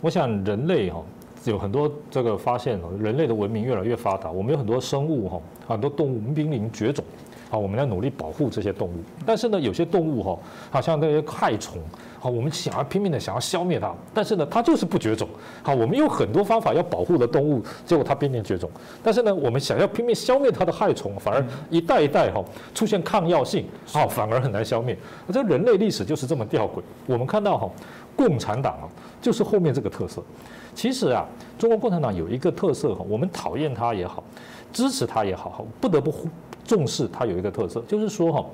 [0.00, 1.02] 我想人类哈，
[1.44, 7.04] 有很多这个发现哦，人类的文明越来越发达，我们有很多生物哈，很多动物濒临绝种。
[7.48, 8.94] 好，我们要努力保护这些动物，
[9.24, 10.38] 但是呢，有些动物哈，
[10.68, 11.78] 好像那些害虫，
[12.18, 15.28] 好，我们想要拼命的想要消灭它，但是呢，它就是不绝种。
[15.62, 18.68] 好，我们有很多方法要保护的动物，结果它濒临绝种。
[19.00, 22.44] 但是呢，我们想要拼命消灭它的害虫，反而一代一代哈
[22.74, 24.98] 出现抗药性，好，反而很难消灭。
[25.32, 26.82] 这人类历史就是这么吊诡。
[27.06, 27.70] 我们看到哈，
[28.16, 28.88] 共产党啊，
[29.22, 30.20] 就是后面这个特色。
[30.74, 31.24] 其实啊，
[31.56, 34.24] 中国共产党有一个特色哈，我们讨厌它也好，
[34.72, 36.12] 支持它也好，不得不。
[36.66, 38.44] 重视它有一个特色，就是说哈，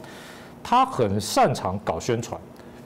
[0.62, 2.40] 他很擅长搞宣传，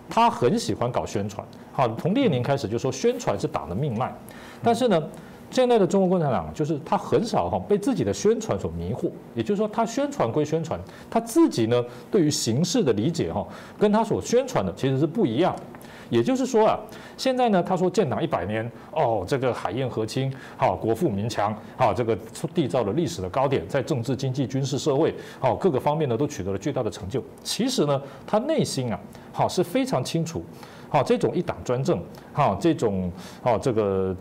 [0.09, 1.47] 他很喜欢搞宣传。
[1.73, 4.15] 好，从列宁开始就说宣传是党的命脉，
[4.63, 5.03] 但是呢，
[5.51, 13.47] 现在的中国共产党就是他很少哈被自己的宣传所迷惑，也就是说他宣传归宣传，他自己呢对于形势的理解哈，
[13.79, 15.55] 跟他所宣传的其实是不一样。
[16.11, 16.79] 也就是说啊，
[17.17, 22.17] 现在呢，他说建党一百年，哦，这个海晏河清，好，国富民强，好，这个
[22.55, 27.23] 缔造了历史的高点，在政治、经济、军事、社会，好，各个方面呢都取得了巨大的成就。
[27.43, 28.99] 其实呢，他内心啊，
[29.33, 30.45] 好是非常清楚，
[30.89, 32.01] 好，这种一党专政，
[32.33, 33.11] 好，这种，
[33.43, 34.15] 好，这个。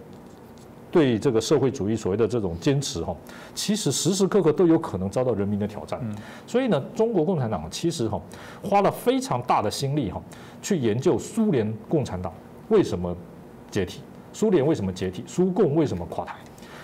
[0.96, 3.14] 对这个社会主义所谓的这种坚持哈，
[3.54, 6.00] 其实时时刻刻都有可能遭到人民的挑战。
[6.48, 8.18] 所以呢，中国共产党其实哈
[8.64, 10.22] 花了非常大的心力哈，
[10.62, 12.32] 去研究苏联共产党
[12.70, 13.14] 为什么
[13.70, 14.00] 解体，
[14.32, 16.38] 苏联为什么解体，苏共为什么垮台。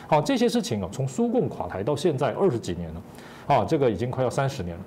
[0.09, 3.01] 好，这些事情啊，从苏共垮台到现在二十几年了，
[3.47, 4.83] 啊，这个已经快要三十年了。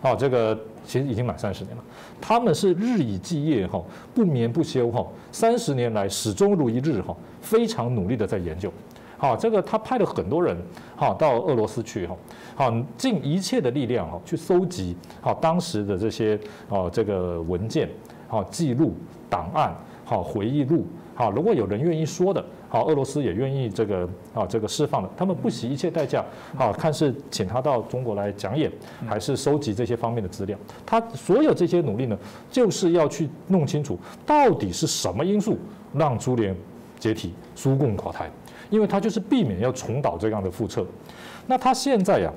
[0.00, 0.56] 啊，这个
[0.86, 1.82] 其实已经满三十年了。
[2.20, 3.82] 他们是日以继夜哈，
[4.14, 7.16] 不眠不休哈，三十年来始终如一日哈，
[7.48, 8.70] 非常努力的在研究。
[9.16, 10.56] 好，这个他派了很多人
[10.94, 12.14] 好到俄罗斯去哈，
[12.54, 16.38] 好尽一切的力量哈去搜集好当时的这些
[16.68, 17.88] 哦这个文件
[18.28, 18.94] 好记录
[19.28, 19.74] 档案
[20.04, 22.44] 好回忆录好，如果有人愿意说的。
[22.70, 26.22] 好，俄罗斯也愿意这个啊，这个释放的，他们不惜一切代价，
[26.54, 28.70] 啊，看是请他到中国来讲演，
[29.06, 30.56] 还是收集这些方面的资料。
[30.84, 32.18] 他所有这些努力呢，
[32.50, 35.56] 就是要去弄清楚到底是什么因素
[35.94, 36.54] 让苏联
[36.98, 38.30] 解体、苏共垮台，
[38.70, 40.86] 因为他就是避免要重蹈这样的覆辙。
[41.46, 42.32] 那他现在呀，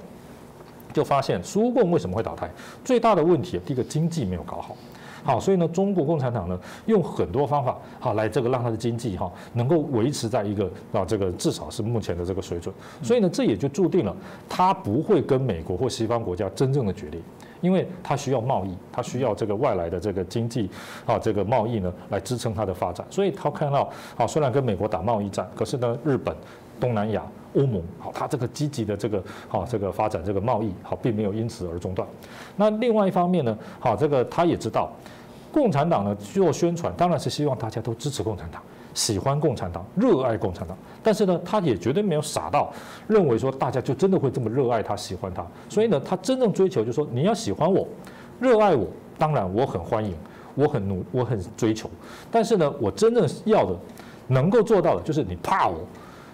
[0.94, 2.50] 就发现苏共为什么会倒台？
[2.84, 4.76] 最大的问题，第一个经济没有搞好。
[5.24, 12.74] 好，所以呢，中国共产党呢，用很多方法，好来这个让它的经济哈能够维持在一个啊这个至少是目前的这个水准。
[13.04, 14.16] 所以呢，这也就注定了
[14.50, 17.22] 它不会跟美国或西方国家真正的决裂，
[17.62, 20.70] 因为它需要贸易，它需要这个外来的这个经济
[21.06, 23.06] 啊这个贸易呢来支撑它的发展。
[23.10, 26.36] 所以他看到，啊虽然跟美国打贸易战，可是呢，日本、
[26.80, 27.24] 东南亚、
[27.56, 32.08] 欧盟，好，它这个积极的这个好这个发展这个贸易，好，并没有因此而中断。
[32.58, 34.92] 那另外一方面呢，好，这个他也知道。
[35.54, 38.62] 共产党呢做宣传，当然是希望大家都支持共产党，
[38.94, 40.78] 喜欢共产党，热爱共产党。
[41.04, 42.72] 但是呢，他也绝对没有傻到
[43.08, 45.46] 认为说大家就真的会这么热爱他、喜欢他。
[45.68, 47.88] 所以呢，他真正追求就是说你要喜欢我、
[48.40, 48.86] 热爱我，
[49.18, 50.16] 当然我很欢迎，
[50.56, 51.90] 我很努，我很追求。
[52.30, 53.76] 但是呢，我真正要的、
[54.28, 55.78] 能够做到的就是你怕我，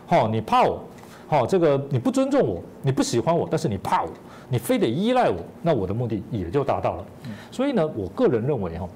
[0.05, 0.81] 好，你怕我，
[1.27, 4.09] 好，这个你不尊重我，你不喜欢我，但是你怕我，
[4.49, 7.05] 你非得依赖我，那我的目的也就达到了。
[7.51, 8.87] 所以呢，我个人认为哈。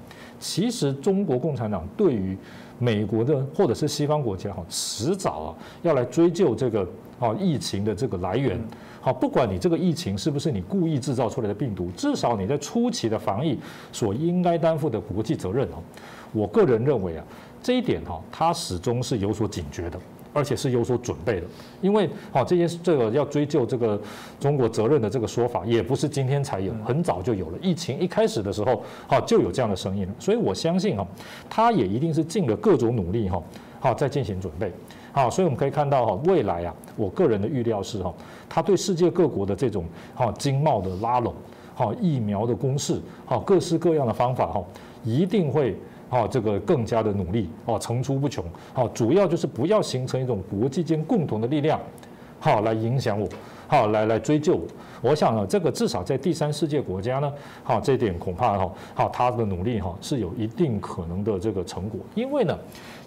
[0.42, 2.36] 其实中国共产党对于
[2.80, 5.48] 美国的或者是西方国家哈，迟早啊
[5.82, 6.86] 要来追究这个
[7.20, 8.60] 啊疫情的这个来源。
[9.00, 13.56] 好，不管你这个疫情是不是你故意制造出来的病毒，至少你在初期的防疫
[13.92, 15.78] 所应该担负的国际责任哦，
[16.32, 17.24] 我个人认为啊，
[17.62, 19.98] 这一点哈，他始终是有所警觉的。
[20.32, 21.46] 而且是有所准备的，
[21.80, 24.00] 因为好这些这个要追究这个
[24.40, 27.58] 中国责任的这个说法，也不是今天才有，很早就有了。
[27.60, 30.14] 疫情一开始的时候，好就有这样的声音了。
[30.18, 31.06] 所以我相信啊，
[31.50, 33.42] 他也一定是尽了各种努力哈，
[33.78, 34.72] 好在进行准备。
[35.12, 38.14] 好，所以我们可以看到哈，未来啊，我个人的预料是哈，
[38.48, 41.34] 他对世界各国的这种哈经贸的拉拢，
[41.74, 44.64] 好疫苗的攻势，好各式各样的方法哈，
[45.04, 45.76] 一定会。
[46.12, 48.44] 好，这个更加的努力，哦，层出不穷。
[48.74, 51.80] 好，主要就是不要形成一种国际间共同的力量，
[52.38, 53.26] 好来影响我，
[53.66, 54.66] 好来来追究我。
[55.00, 57.32] 我想呢，这个至少在第三世界国家呢，
[57.64, 62.58] 好这点恐怕哈，好他的努力哈是有一定可能的这个成果，因为呢。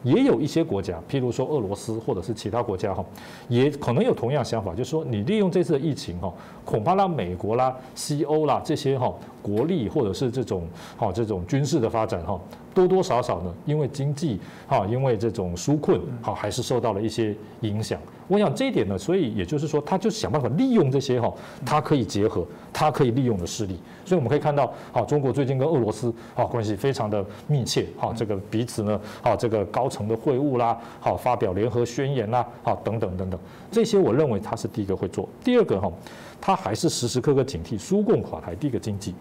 [0.06, 3.04] 也有一些国家，譬如说俄罗斯或者是其他国家哈，
[3.50, 6.32] 也可能有同样想法，就是说你利用这次疫情哈，
[6.64, 12.40] 恐怕让美国啦、西欧啦这些哈国力或者是这种哈这种军事的发展哈，
[12.74, 18.00] 多多少少呢，因为经济哈，因为这种纾困哈，还是受到了一些影响。
[18.28, 21.32] 我想这一点呢，所以也就是说，他就想办法利用这些哈，
[21.66, 23.78] 他可以结合，他可以利用的势力。
[24.04, 33.40] 所以我们可以看到，好，中国最近跟俄罗斯啊关系非常的密切，好，这个彼此呢，好，这个高层的会晤啦，好，发表联合宣言啦，好，等等等等，
[33.72, 35.28] 这些我认为他是第一个会做。
[35.44, 35.92] 第二个哈，
[36.40, 39.14] 他还是时时刻刻警惕苏共垮台，第一个经济。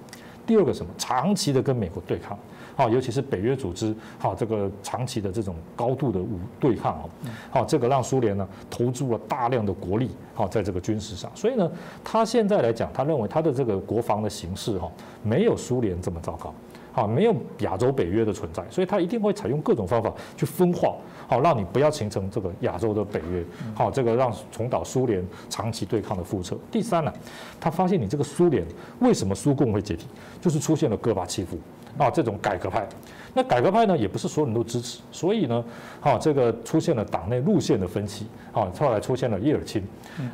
[0.47, 0.93] 第二个什么？
[0.99, 2.39] 长期的跟美国对抗，
[2.77, 7.05] 好，尤其是北约组织，好，这个长期的这种高度的武对抗啊，
[7.51, 11.31] 好，这个让苏联呢投注了大量的国力，好，在这个军事上。
[11.35, 11.71] 所以呢，
[12.03, 14.91] 他现在来讲，他认为他的这个国防的形势哈，
[15.23, 16.53] 没有苏联这么糟糕，
[16.95, 20.95] 好，没有亚洲北约的存在，所以他一定会采用各种方法去分化。
[21.27, 23.43] 好，让你不要形成这个亚洲的北约，
[23.75, 26.57] 好，这个让重蹈苏联长期对抗的覆辙。
[26.71, 27.13] 第三呢，
[27.59, 28.65] 他发现你这个苏联
[29.01, 30.07] 为什么苏共会解体，
[30.41, 31.59] 就是出现了戈巴契夫
[31.99, 32.87] 啊这种改革派。
[33.33, 35.65] 那改革派呢，也不是所有人都支持，所以呢，
[36.01, 39.83] 好，这个出现了党内路线的分歧，好，后来出现了叶尔钦，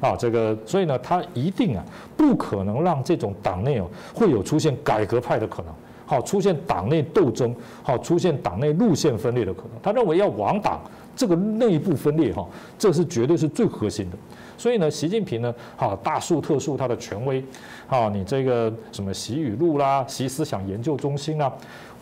[0.00, 1.82] 啊，这个，所以呢，他一定啊，
[2.16, 5.72] 不可能让这种党内哦会有出现改革派的可能。
[6.10, 7.54] 好，出现党内斗争，
[7.84, 9.80] 好，出现党内路线分裂的可能。
[9.80, 10.80] 他认为要亡党，
[11.14, 12.44] 这个内部分裂，哈，
[12.76, 14.18] 这是绝对是最核心的。
[14.58, 17.40] 所以呢，习近平呢，好，大树特树他的权威，
[17.86, 21.52] 哈，你这个什么习语录啦，习思想研究中心啊，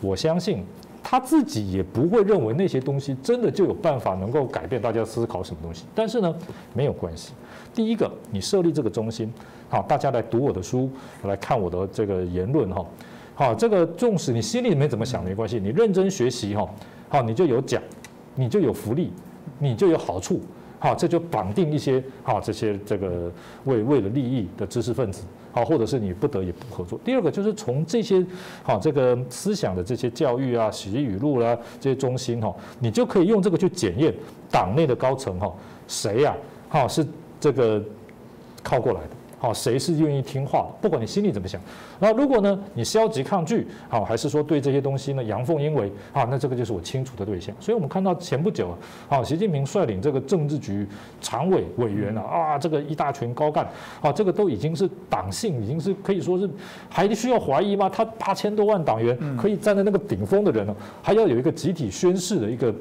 [0.00, 0.64] 我相信
[1.02, 5.84] 他自己也不会认为那些东西真的就有办法能够改变大家思考什么东西。
[5.94, 6.34] 但是呢，
[6.72, 7.34] 没有关系。
[7.74, 9.30] 第一个，你设立这个中心，
[9.68, 10.90] 好，大家来读我的书，
[11.24, 12.82] 来看我的这个言论，哈。
[13.38, 16.68] 好，这个纵使你心里面怎么想没关系，你认真学习哈，
[17.08, 17.80] 好，你就有奖，
[18.34, 19.12] 你就有福利，
[19.60, 20.40] 你就有好处，
[20.80, 23.30] 好，这就绑定一些好这些这个
[23.64, 25.22] 为为了利益的知识分子，
[25.52, 26.98] 好，或者是你不得也不合作。
[27.04, 28.26] 第二个就是从这些
[28.64, 34.12] 好这个思想的这些教育啊、习语录啦这些中心哈，你就可以用这个去检验
[34.50, 35.54] 党内的高层哈，
[35.86, 36.36] 谁呀，
[36.68, 37.06] 好是
[37.38, 37.80] 这个
[38.64, 39.10] 靠过来的。
[39.38, 40.74] 好，谁是愿意听话的？
[40.80, 41.60] 不管你心里怎么想。
[42.00, 45.90] 那如果呢，你消极抗拒，好，还是说对这些东西呢阳奉阴违？
[46.12, 47.54] 好，那这个就是我清楚的对象。
[47.60, 48.74] 所以我们看到前不久啊，
[49.08, 50.86] 好，习近平率领这个政治局
[51.20, 53.64] 常委委员啊，啊，这个一大群高干，
[54.00, 56.50] 啊，这个都已经是党性，已经是可以说是
[56.90, 57.88] 还需要怀疑吗？
[57.88, 62.74] 他八千多万党员可以站在那个顶峰的人呢，还要有一个集体宣誓的一个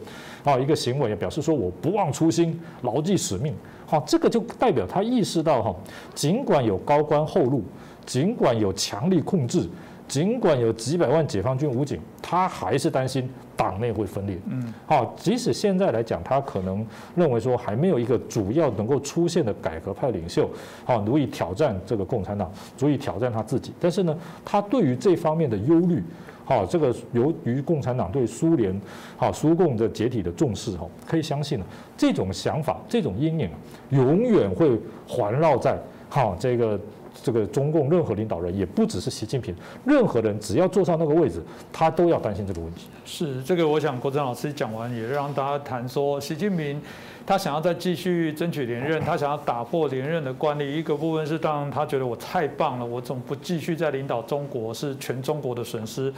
[0.44, 3.54] 啊一个行为，表示说我不忘初心，牢记使命。
[3.88, 5.74] 好，这个就代表他意识到哈，
[6.14, 7.64] 尽管有高官厚禄，
[8.06, 9.66] 尽管有强力控制，
[10.10, 14.38] 尽管有几百万解放军武警，他还是担心党内会分裂。
[14.48, 16.86] 嗯，好，即使现在来讲，他可能
[17.16, 20.50] 认为说还没有一个主要能够出现的改革派领袖，
[20.84, 23.72] 好，足以挑战这个共产党，足以挑战他自己。
[23.80, 24.14] 但是呢，
[24.44, 26.04] 他对于这方面的忧虑。
[26.48, 28.74] 好，这个由于共产党对苏联、
[29.18, 31.66] 好苏共的解体的重视，哈，可以相信呢，
[31.98, 33.50] 这种想法、这种阴影，
[33.90, 35.78] 永远会环绕在
[36.08, 36.80] 好这个
[37.28, 39.54] 这个中共任何领导人，也不只是习近平，
[39.84, 42.88] 任何人只要坐上那个位置，他都要担心这个问题。
[43.04, 46.82] 是这个，我想国珍老师讲完，也让大家谈说，习近平
[47.26, 50.78] 他想要再继续争取连任，他想要打破连任的惯例。
[50.78, 56.14] 一个部分是，当然他觉得我太棒了，我总不继续再领导中国，是全中国的损失。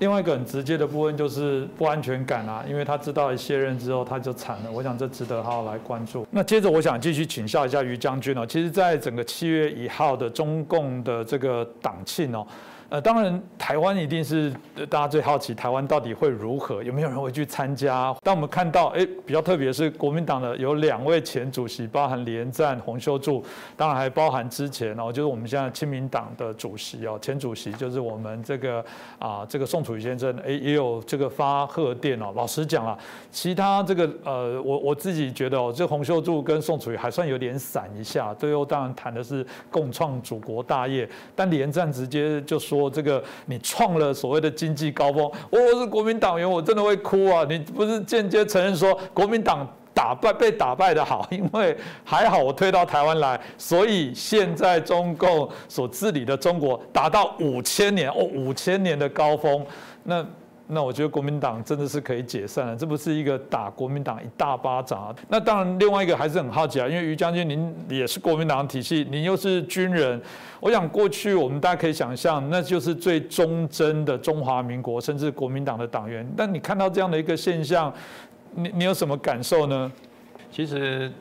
[0.00, 4.70] 另外一个很直接的部分就是不安全感啊，因为他知道卸任之后他就惨了。
[4.72, 6.26] 我想这值得好好来关注。
[6.30, 12.46] 那接着我想继续请教一下于将军哦，其实在整个七月一号的中共的这个党庆哦。
[12.90, 14.52] 呃，当然，台湾一定是
[14.88, 16.82] 大家最好奇，台湾到底会如何？
[16.82, 18.14] 有没有人会去参加？
[18.22, 23.42] 当我们看到，哎，比较特别是国民党的有两位前主席，包含连战、洪秀柱，
[23.76, 28.84] 当然还包含之前哦，就是我们现在亲民党的主席哦，前主席就是我们这个
[29.18, 32.32] 啊，这个宋楚瑜先生，哎，也有这个发贺电哦。
[32.36, 32.96] 老实讲啊，
[33.30, 42.73] 其他这个呃，我我自己觉得哦，这洪秀柱跟宋楚瑜还算有点散一下，最后当然谈的是共创祖国大业，但连战直接就说。
[42.74, 47.46] 说这个你创了所谓的经济高峰，我我是国民党员，我真的会哭啊！
[47.48, 59.64] 你不是间接承认说国民党打败被打败的好，因为还好我退到台湾来，所以现在中共所治理的中国达到五千年哦五千年的高峰，
[60.02, 60.26] 那。
[60.66, 65.16] 那我觉得国民党真的是可以解散了，这不是一个打国民党一大巴掌啊！
[65.28, 70.20] 那当然，另外一个还是很好奇啊，因为于将军您也是国民党体系，您又是军人，
[70.60, 76.26] 我想过去我们大家可以想象，那就是最忠贞的中华民国甚至国民党的党员。
[76.36, 77.92] 但你看到这样的一个现象，
[78.54, 79.92] 你你有什么感受呢？
[80.50, 81.12] 其实。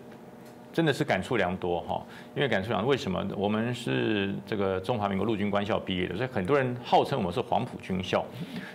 [0.74, 2.03] 真的是感触良多哈，
[2.36, 8.26] 因为感触良，为什么我们是这个中华民国陆军官校毕业的，所以很多人号称我们是黄埔军校。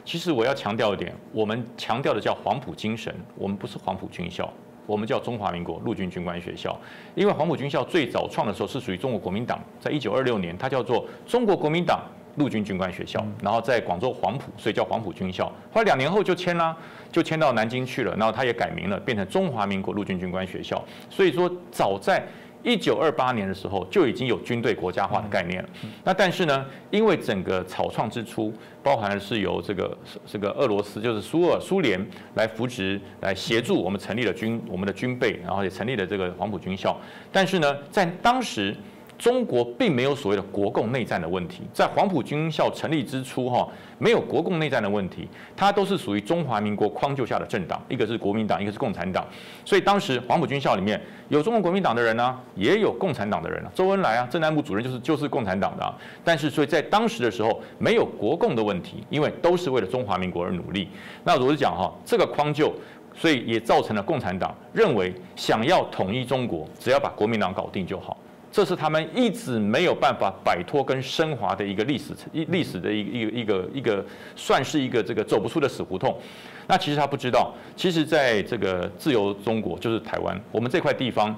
[0.04, 4.48] 其实我要强调一点，我们强调的叫黄埔精神，我们不是黄埔军校。
[4.86, 6.74] 我们叫中华民国陆军军官学校。
[7.14, 12.00] 因为黄埔军校最早创的时候是属于中国国民党，在一九二六年，它叫做中国国民党
[12.38, 15.46] 陆军军官学校，然后在广州黄埔，所以叫黄埔军校。
[15.72, 16.76] 后来两年后就迁啦，
[17.10, 20.82] 就迁到南京去了，然后他也改名了，变成中华民国陆军军官学校。
[21.10, 22.24] 所以说，早在
[22.62, 25.68] 一九二八年的时候就已经有军队国家化的概念了。
[26.04, 36.98] 那但是呢，因为整个草创之初，包含的是由这个这个俄罗斯，就是苏俄苏联来扶植、来协助我们成立了军我们的军备，然后也成立了这个黄埔军校。
[37.30, 38.76] 但是呢，在当时。
[39.18, 49.26] 中国并没有所谓的国共内战的问题，在黄埔军校成立之初，哈，没有国共内战的问题，它都是属于中华民国匡救下的政党，一个是国民党，一个是共产党，
[49.64, 60.88] 所以当时黄埔军校里面有中国国民党的人呢，也有共产党的人啊，周恩来啊，政南部主任就是就是共产党的，但是所以在当时的时候没有国共的问题，因为都是为了中华民国而努力。
[61.24, 62.72] 那我是讲哈，这个框就，
[63.16, 68.16] 所以也造成了共产党认为想要统一中国，只要把国民党搞定就好。
[68.50, 76.18] 这是他们一直没有办法摆脱跟升华的一个历史一历史的一个一个一个一个算是一个这个走不出的死胡同。
[76.66, 81.34] 那其实他不知道，其实在这个自由中国就是台湾，我们这块地方，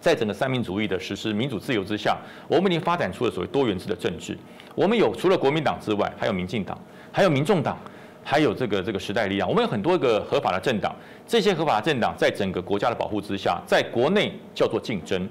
[0.00, 2.16] 在整个三民主义的实施民主自由之下，
[2.48, 4.36] 我们已经发展出了所谓多元制的政治。
[4.74, 6.76] 我们有除了国民党之外，还有民进党，
[7.12, 7.76] 还有民众党，
[8.24, 9.48] 还有这个这个时代力量。
[9.48, 10.94] 我们有很多个合法的政党，
[11.26, 15.28] 这些合法的政党在整个国家的保护之下，在国内叫做竞争。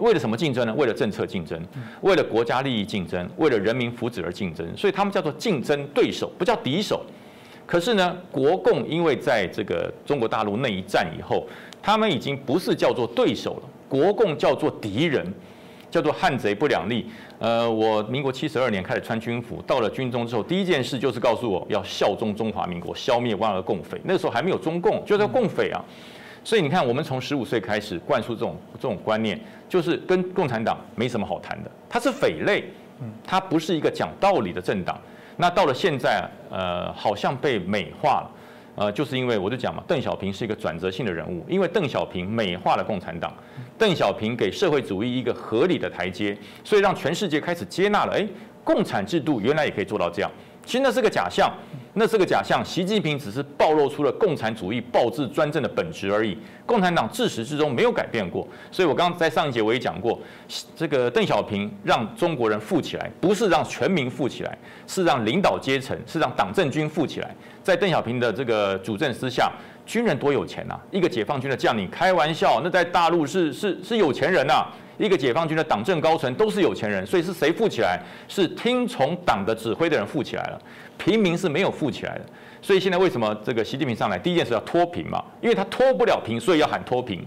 [0.00, 0.74] 为了什么竞争呢？
[0.74, 1.62] 为了政策竞争，
[2.00, 7.04] 为了国家利益竞争，为了人民福祉而竞争，所以他们叫做竞争对手，不叫敌手。
[7.66, 11.46] 可是呢，国共因为在这个中国大陆那一战以后，
[11.80, 15.24] 他们已经不是叫做对手了，国共叫做敌人，
[15.88, 17.06] 叫做汉贼不两立。
[17.38, 24.00] 呃，我民国七十二年开始穿军服，到了军中之后，第一件事就是告诉我要效忠中华民国，消灭万恶共匪。
[24.02, 25.84] 那个时候还没有中共，就是共匪啊。
[26.42, 29.38] 所以你看，我们从十五岁开始灌输这种这种观念，
[29.68, 32.64] 就是跟共产党没什么好谈的，它是匪类，
[33.22, 34.98] 它不是一个讲道理的政党。
[35.36, 38.30] 那到了现在，呃，好像被美化了，
[38.76, 43.32] 呃，就是因为我就讲嘛，邓小平是一个转折性的人物，因为邓小平美化了共产党，
[43.78, 48.26] 邓小平给社会主义一个合理的台阶，所以让全世界开始接纳了，哎，
[48.64, 50.30] 共产制度原来也可以做到这样。
[50.70, 51.52] 其实那是个假象，
[51.94, 52.64] 那是个假象。
[52.64, 56.38] 习近平只是暴露出了共产主义暴制专政的本质而已。
[56.64, 58.46] 共产党自始至终没有改变过。
[58.70, 60.16] 所以我刚刚在上一节我也讲过，
[60.76, 64.56] 这个邓小平让中国人富起来，不是让全民富起来，
[64.86, 67.34] 是让领导阶层，是让党政军富起来。
[67.64, 69.50] 在邓小平的这个主政之下，
[69.84, 70.78] 军人多有钱呐！
[70.92, 74.64] 一个解放军的将领，开玩笑，那在大陆是是是有钱人呐。
[75.00, 77.98] 一个解放军的党政高层都是有钱人，所以是谁富起来？
[78.28, 80.60] 是听从党的指挥的人富起来了，
[80.98, 82.20] 平民是没有富起来的。
[82.60, 85.24] 所以现在为什么这个习近平上来第一件事要脱贫嘛？
[85.40, 87.26] 因为他脱不了贫，所以要喊脱贫。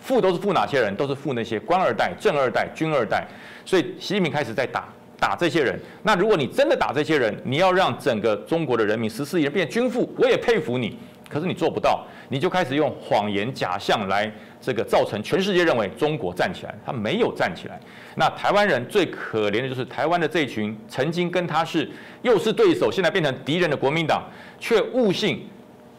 [0.00, 0.94] 富都是富哪些人？
[0.94, 3.26] 都是富那些官二代、正二代、军二代。
[3.64, 4.84] 所以习近平开始在打
[5.18, 5.80] 打这些人。
[6.02, 10.98] 那如果你真的打这些人，你要让整个中国的人民十四亿人变军富，我也佩服你。
[11.28, 14.30] 可是你做不到，你就开始用谎言假象来。
[14.60, 17.78] 这个造成全世界认为中国站起来，他没有站起来。
[18.16, 21.88] 那台湾人最可怜的就是台湾的这一群曾经跟他是
[22.22, 24.24] 又是对手，现在变成敌人的国民党，
[24.58, 25.48] 却误信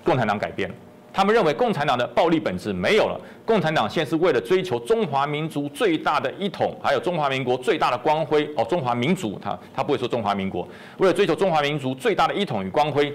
[0.03, 0.75] 共产党改变了。
[1.11, 8.47] 他们认为共产党的暴力本质没有了，共产党现在是为了追求中华民族最大的一统，还有中华民国最大的光辉。
[8.55, 10.67] 哦，中华民族，他他不会说中华民国，
[10.99, 13.11] 为了追求中华民族最大的一统与光辉。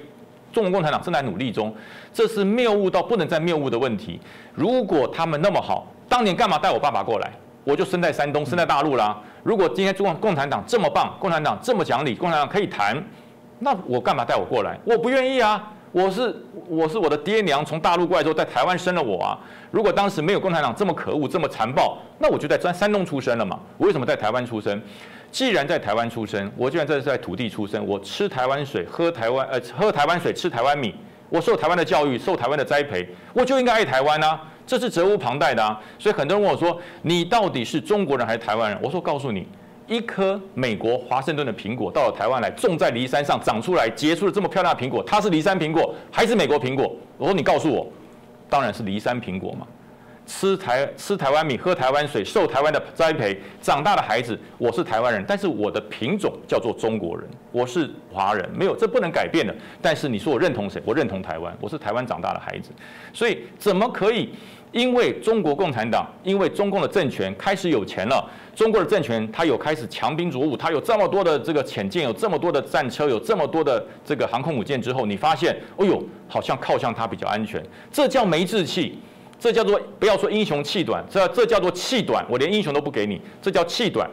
[0.55, 1.75] 中国共产党正在努力中，
[2.13, 4.21] 这是谬误到不能再谬误的问题。
[4.55, 7.31] 如果他们那么好，当年干嘛带我爸爸过来？
[7.65, 9.19] 我就生在山东，生在大陆啦。
[9.43, 13.03] 如果今天中国共产党这么棒，共产党这么讲理，共产党可以谈，
[13.59, 14.79] 那我干嘛带我过来？
[14.85, 15.73] 我不愿意啊！
[15.91, 16.35] 我是
[16.69, 19.39] 我是我的爹娘从大陆过来之后，在台湾生了我啊。
[19.71, 23.59] 如果当时没有共产党这么可恶、这么残暴，那我就在山山东出生了嘛。
[23.79, 24.81] 我为什么在台湾出生？
[25.35, 30.95] 既然在台湾出生，我既然这是在土地出生，我吃台湾水，喝台湾呃喝台湾水，吃台湾米，
[31.29, 35.83] 我受台湾的教育，受台湾的栽培，我就应该爱台湾啊，这是责无旁贷的啊。
[35.99, 38.79] 所以很多人问我说，你到底是中国人还是台湾人？
[38.81, 39.49] 我说告诉你，
[39.89, 46.95] 一颗美国华盛顿的苹果到了台湾来，种在梨山上长出来，结出了这么漂亮的苹果，它是梨山苹果还是美国苹果？
[47.19, 47.85] 我说你告诉我，
[48.49, 49.67] 当然是梨山苹果嘛。
[50.27, 59.55] 吃台吃台湾米，喝台湾水，受台湾的栽培长大的孩子，我是台湾人，但是我的品种叫做中国人，我是华人，没有这不能改变的。
[59.83, 60.83] 但是你说我认同谁？
[60.85, 62.71] 我认同台湾，我是台湾长大的孩子，
[63.13, 64.31] 所以怎么可以
[64.73, 77.63] 因为中国共产党，因为中共的政权开始有钱了，中国的政权它有开始强兵弱武，它有这么多的这个潜舰，有这么多的战车，有这么多的这个航空母舰之后，你发现，哎呦，好像靠向它比较安全，
[77.93, 78.99] 这叫没志气。
[79.39, 84.09] 这叫做不要说英雄气短，这这叫做气短，我连英雄都不给你，这叫气短。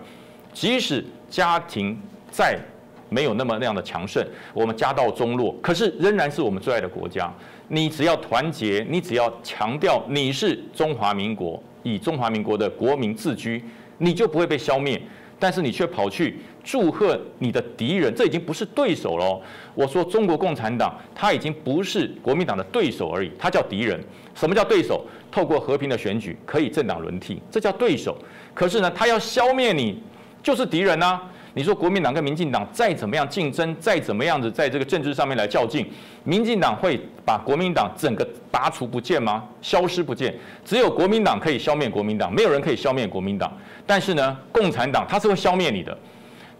[0.53, 1.97] 即使家庭
[2.29, 2.59] 再
[3.07, 4.21] 没有那么那样的强盛，
[4.53, 7.33] 我们家道中落，可是仍然是我们最爱的国家。
[7.69, 13.63] 你只要团结，你只要强调你是中华民国，以中华民国的国民自居，
[13.97, 15.01] 你就不会被消灭。
[15.39, 19.41] 但是你却跑去祝贺你的敌人，这已经不是对手喽。
[19.73, 23.99] 我说中国共产党，他已经不是国民党的对手而已，他叫敌人。
[24.33, 25.05] 什么叫对手？
[25.31, 28.17] 透过和平的选举可以政党轮替，这叫对手。
[28.53, 30.01] 可是呢，他要消灭你，
[30.43, 31.21] 就是敌人呐。
[31.53, 35.85] 你说国民党跟民进党再怎么样竞争，再怎么样子在这个政治上面来较劲，
[36.23, 39.43] 民进党会把国民党整个拔除不见吗？
[39.61, 40.33] 消失不见？
[40.63, 43.51] 只有国民党可以消灭国民党，没有人可以消灭国民党。
[43.85, 45.97] 但是呢，共产党他是会消灭你的，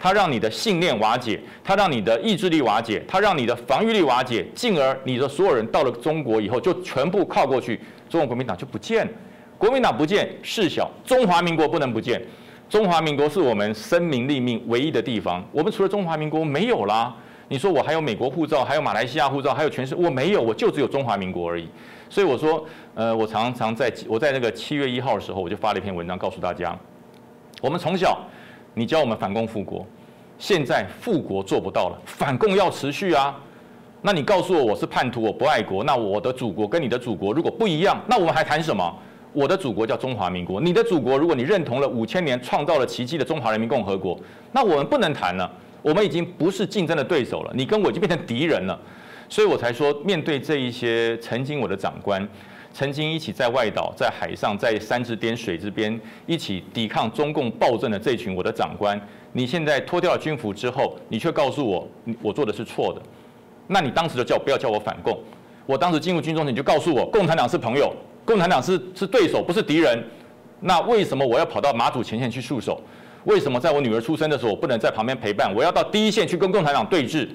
[0.01, 7.79] 它让你的信念瓦解，它让你的意志力瓦解，它让你的防御力瓦解，进而你的所有人到了中国以后就全部靠过去，
[8.09, 9.11] 中国国民党就不见了。
[9.59, 12.19] 国民党不见事小，中华民国不能不见。
[12.67, 17.15] 中华民国是我们生民立命唯一的地方，我们除了中华民国没有啦。
[17.47, 21.67] 你说我还有美国护照，还有马来西亚护照，还有全世界我没有，我就只有中华民国而已。
[22.09, 26.75] 所以我说，呃，我常常在我在那个七月一号的时候，我就发了一篇文章，告诉大家，
[27.61, 28.17] 我们从小
[28.73, 29.85] 你教我们反共复国，
[30.37, 33.37] 现在复国做不到了，反共要持续啊。
[34.01, 38.97] 那你告诉我我是叛徒，我不爱国，那我的祖国跟你的祖国如果不一样，那我们还谈什么？
[39.33, 44.19] 我的祖国叫中华民国，你的祖国，如果你认同了五千年创造了奇迹的中华人民共和国，
[44.51, 45.49] 那我们不能谈了，
[45.81, 48.77] 我们已经不是竞争的对手了，你跟我已经变成敌人了，
[49.29, 52.27] 所以我才说，面对这一些曾经我的长官，
[52.73, 58.99] 曾经一起在外岛、在海上、在山之巅、水之边一起抵抗中共暴政的这群我的长官，
[59.33, 61.87] 你现在脱掉了军服之后，你却告诉我，
[62.21, 63.01] 我做的是错的，
[63.67, 65.19] 那你当时就叫不要叫我反共，
[65.65, 67.93] 我当时进入军中，你就告诉我，共产党是朋友。
[68.23, 70.01] 共产党是是对手，不是敌人。
[70.59, 72.79] 那为什么我要跑到马祖前线去戍守？
[73.23, 75.53] 为什么在我女儿出生的时候，我不能在旁边陪伴？
[75.55, 77.27] 我要到第一线去跟共产党对峙。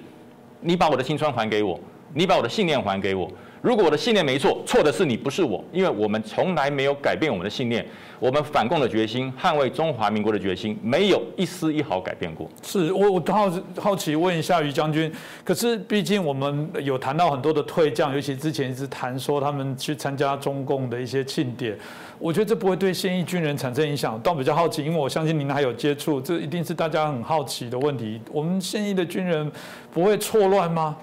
[0.60, 1.78] 你把我的青春还给我，
[2.14, 3.28] 你把我的信念还给我。
[3.66, 7.84] 如果我的信念没错，错的是你，不是我，因为我们从来没有改变我们的信念，
[8.20, 12.48] 我们反共的决心，捍卫中华民国的决心，没有一丝一毫改变过。
[12.62, 15.12] 是我我好好奇问一下于将军，
[15.42, 21.76] 可是毕竟我们有谈到很多的退将，尤其之前一直谈说他们去参加中共的一些庆典，
[22.20, 24.16] 我觉得这不会对现役军人产生影响。
[24.20, 28.20] 倒比较好奇，因为我相信您还有接触，这一定是大家很好奇的问题。
[28.30, 29.50] 我们现役的军人
[29.92, 30.96] 不会错乱吗？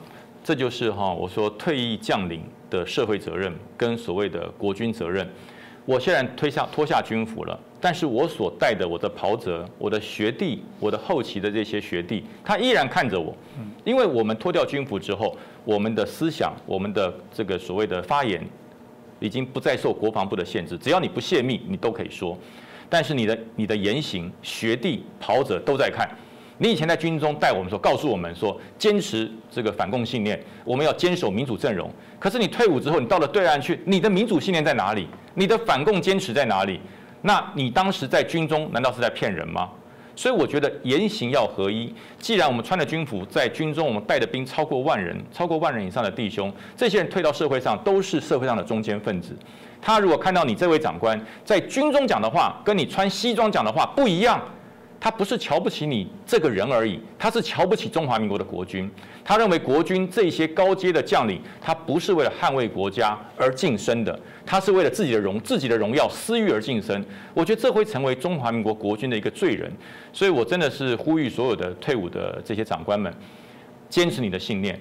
[0.43, 5.27] 这就是哈，我说退役将领的社会责任跟所谓的国军责任。
[5.85, 13.35] 我虽然推下脱下军服了，但是我所带的我的袍泽、我的学弟、我的后期的这些学弟，他依然看着我。
[13.83, 18.41] 因为我们脱掉军服之后，我们的思想、我们的这个所谓的发言，
[19.19, 20.77] 已经不再受国防部的限制。
[20.77, 22.37] 只要你不泄密，你都可以说。
[22.89, 26.09] 但是你的你的言行，学弟、袍泽都在看。
[26.57, 31.89] 你以前在军中带我们说，告诉我们说，坚持这个反共信念，我们要坚守民主阵容。
[32.19, 35.07] 可是你退伍之后，你到了对岸去，你的民主信念在哪里？
[35.33, 36.79] 你的反共坚持在哪里？
[37.21, 39.69] 那你当时在军中难道是在骗人吗？
[40.15, 41.91] 所以我觉得言行要合一。
[42.19, 49.35] 既然我们穿的军服，在军中我们带的兵超过万人，超过万人以上的弟兄，这些人退到社会上都是社会上的中间分子。
[49.81, 54.39] 他如果看到你这位长官在军中讲的话，跟你穿西装讲的话不一样。
[55.03, 58.89] 他不是瞧不起你这个人而已，他是瞧不起中华民国的国军。
[59.21, 67.03] 他认为国军这些高阶的将领，他不是为了捍卫国家而晋升的，他是为了自己的荣、自己的荣耀、私欲而晋升。
[67.33, 69.69] 我觉得这会成为中华民国国军的一个罪人。
[70.13, 73.13] 所以我真的是呼吁所有的退伍的这些长官们，
[73.89, 74.79] 坚持你的信念，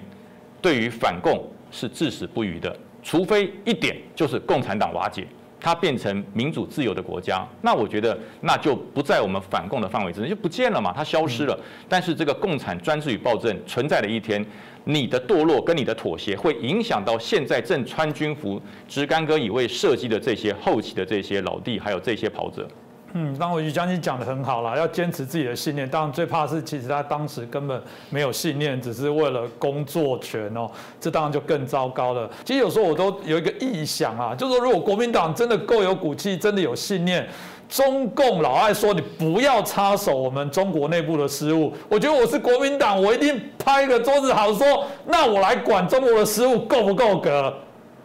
[0.61, 5.27] 对于反共是至死不渝的，除非一点就是共产党瓦解。
[5.63, 11.57] 它变成民主自由的国家，那我觉得那就不在我们反共的范围之内，就不见了嘛，它消失了。
[11.87, 14.45] 但是这个共产专制与暴政存在的一天，
[14.83, 22.67] 你的堕落跟你的妥协，会影响到现在正穿军服、执干戈以为设计的这些后期的这些老弟，还有这些跑者。
[23.15, 25.87] 嗯，当我于将军讲的很好了，要坚持自己的信念。
[25.87, 27.79] 当然最怕是，其实他当时根本
[28.09, 30.67] 没有信念，只是为了工作权哦，
[30.99, 32.27] 这当然就更糟糕了。
[32.43, 37.27] 其实有时候我都有一个臆想啊，就是说如果国民党真的够有骨气，真的有信念，
[37.69, 47.53] 中共老爱说你不要插手我们中国内部的事务，我觉得我是国民党，我一定拍个桌子好说，那我来管中国的事务够不够格？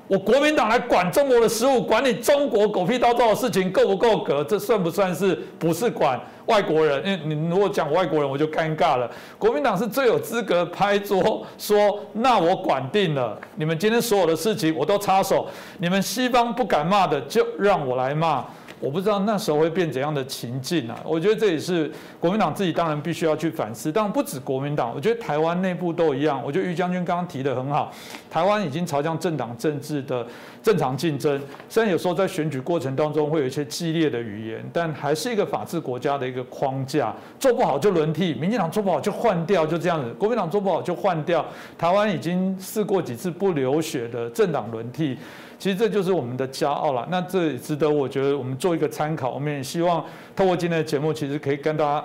[0.09, 4.43] 我国民党来管中国的事务，管你中国狗屁叨叨的事情够不够格？
[4.43, 7.07] 这算不算是不是管外国人？
[7.07, 9.11] 因为你如果讲外国人，我就尴尬了。
[9.39, 18.43] 国民党是最有资格拍桌说，那我管定了，你们今天所有的事情我都插手，你们西方不敢骂的，就让我来骂。
[18.81, 20.99] 我不知道那时候会变怎样的情境啊？
[21.05, 21.91] 我觉得这也是
[22.21, 26.41] 国民党自己当然必须要去反思，当然不止国民党，我觉得台湾内部都一样。
[26.45, 27.93] 我觉得于将军刚刚提的很好，
[28.31, 30.27] 台湾已经朝向政党政治的
[30.63, 37.15] 正常竞争，虽然有时候在选举过程当中会有一些激烈的语言，但还是一个法治国家的一个框架。
[37.39, 41.45] 做不好就轮替，民进党做不好就换掉，就这样子；国民党做不好就换掉。
[41.77, 45.17] 台湾已经试过几次不流血的政党轮替。
[45.59, 49.31] 其实这就是我们的骄傲了，那这也值得我觉得我们做一个参考。
[49.33, 50.05] 我们也希望
[50.37, 52.05] 透过今天的节目，其实可以跟大家。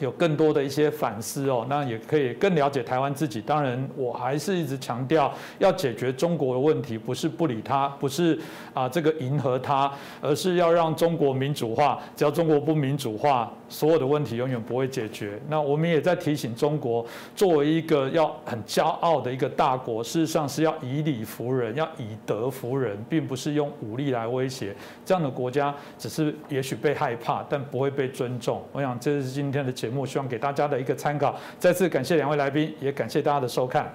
[0.00, 3.38] 有更多的一些反思哦，那也可以更了解台湾自己。
[3.38, 8.40] 当然，我还是一直强调，要解决中国的问题，不是不理他，不是
[8.72, 9.92] 啊这个迎合他，
[10.22, 12.00] 而是要让中国民主化。
[12.16, 15.40] 只要中国不民主化，所有的问题永远不会解决。
[15.48, 17.06] 那我们也在提醒中国，
[17.36, 24.74] 作为一个要很骄傲的一个大国，事实上是要以理服人，要以德服人，并不是用武力来威胁。
[25.04, 28.62] 这样的国家只是也许被害怕，但不会被尊重。
[28.72, 29.90] 我想这是今天的节。
[29.90, 31.34] 目希望给大家的一个参考。
[31.58, 33.92] 再次感谢两位来宾，也感谢大家的收看。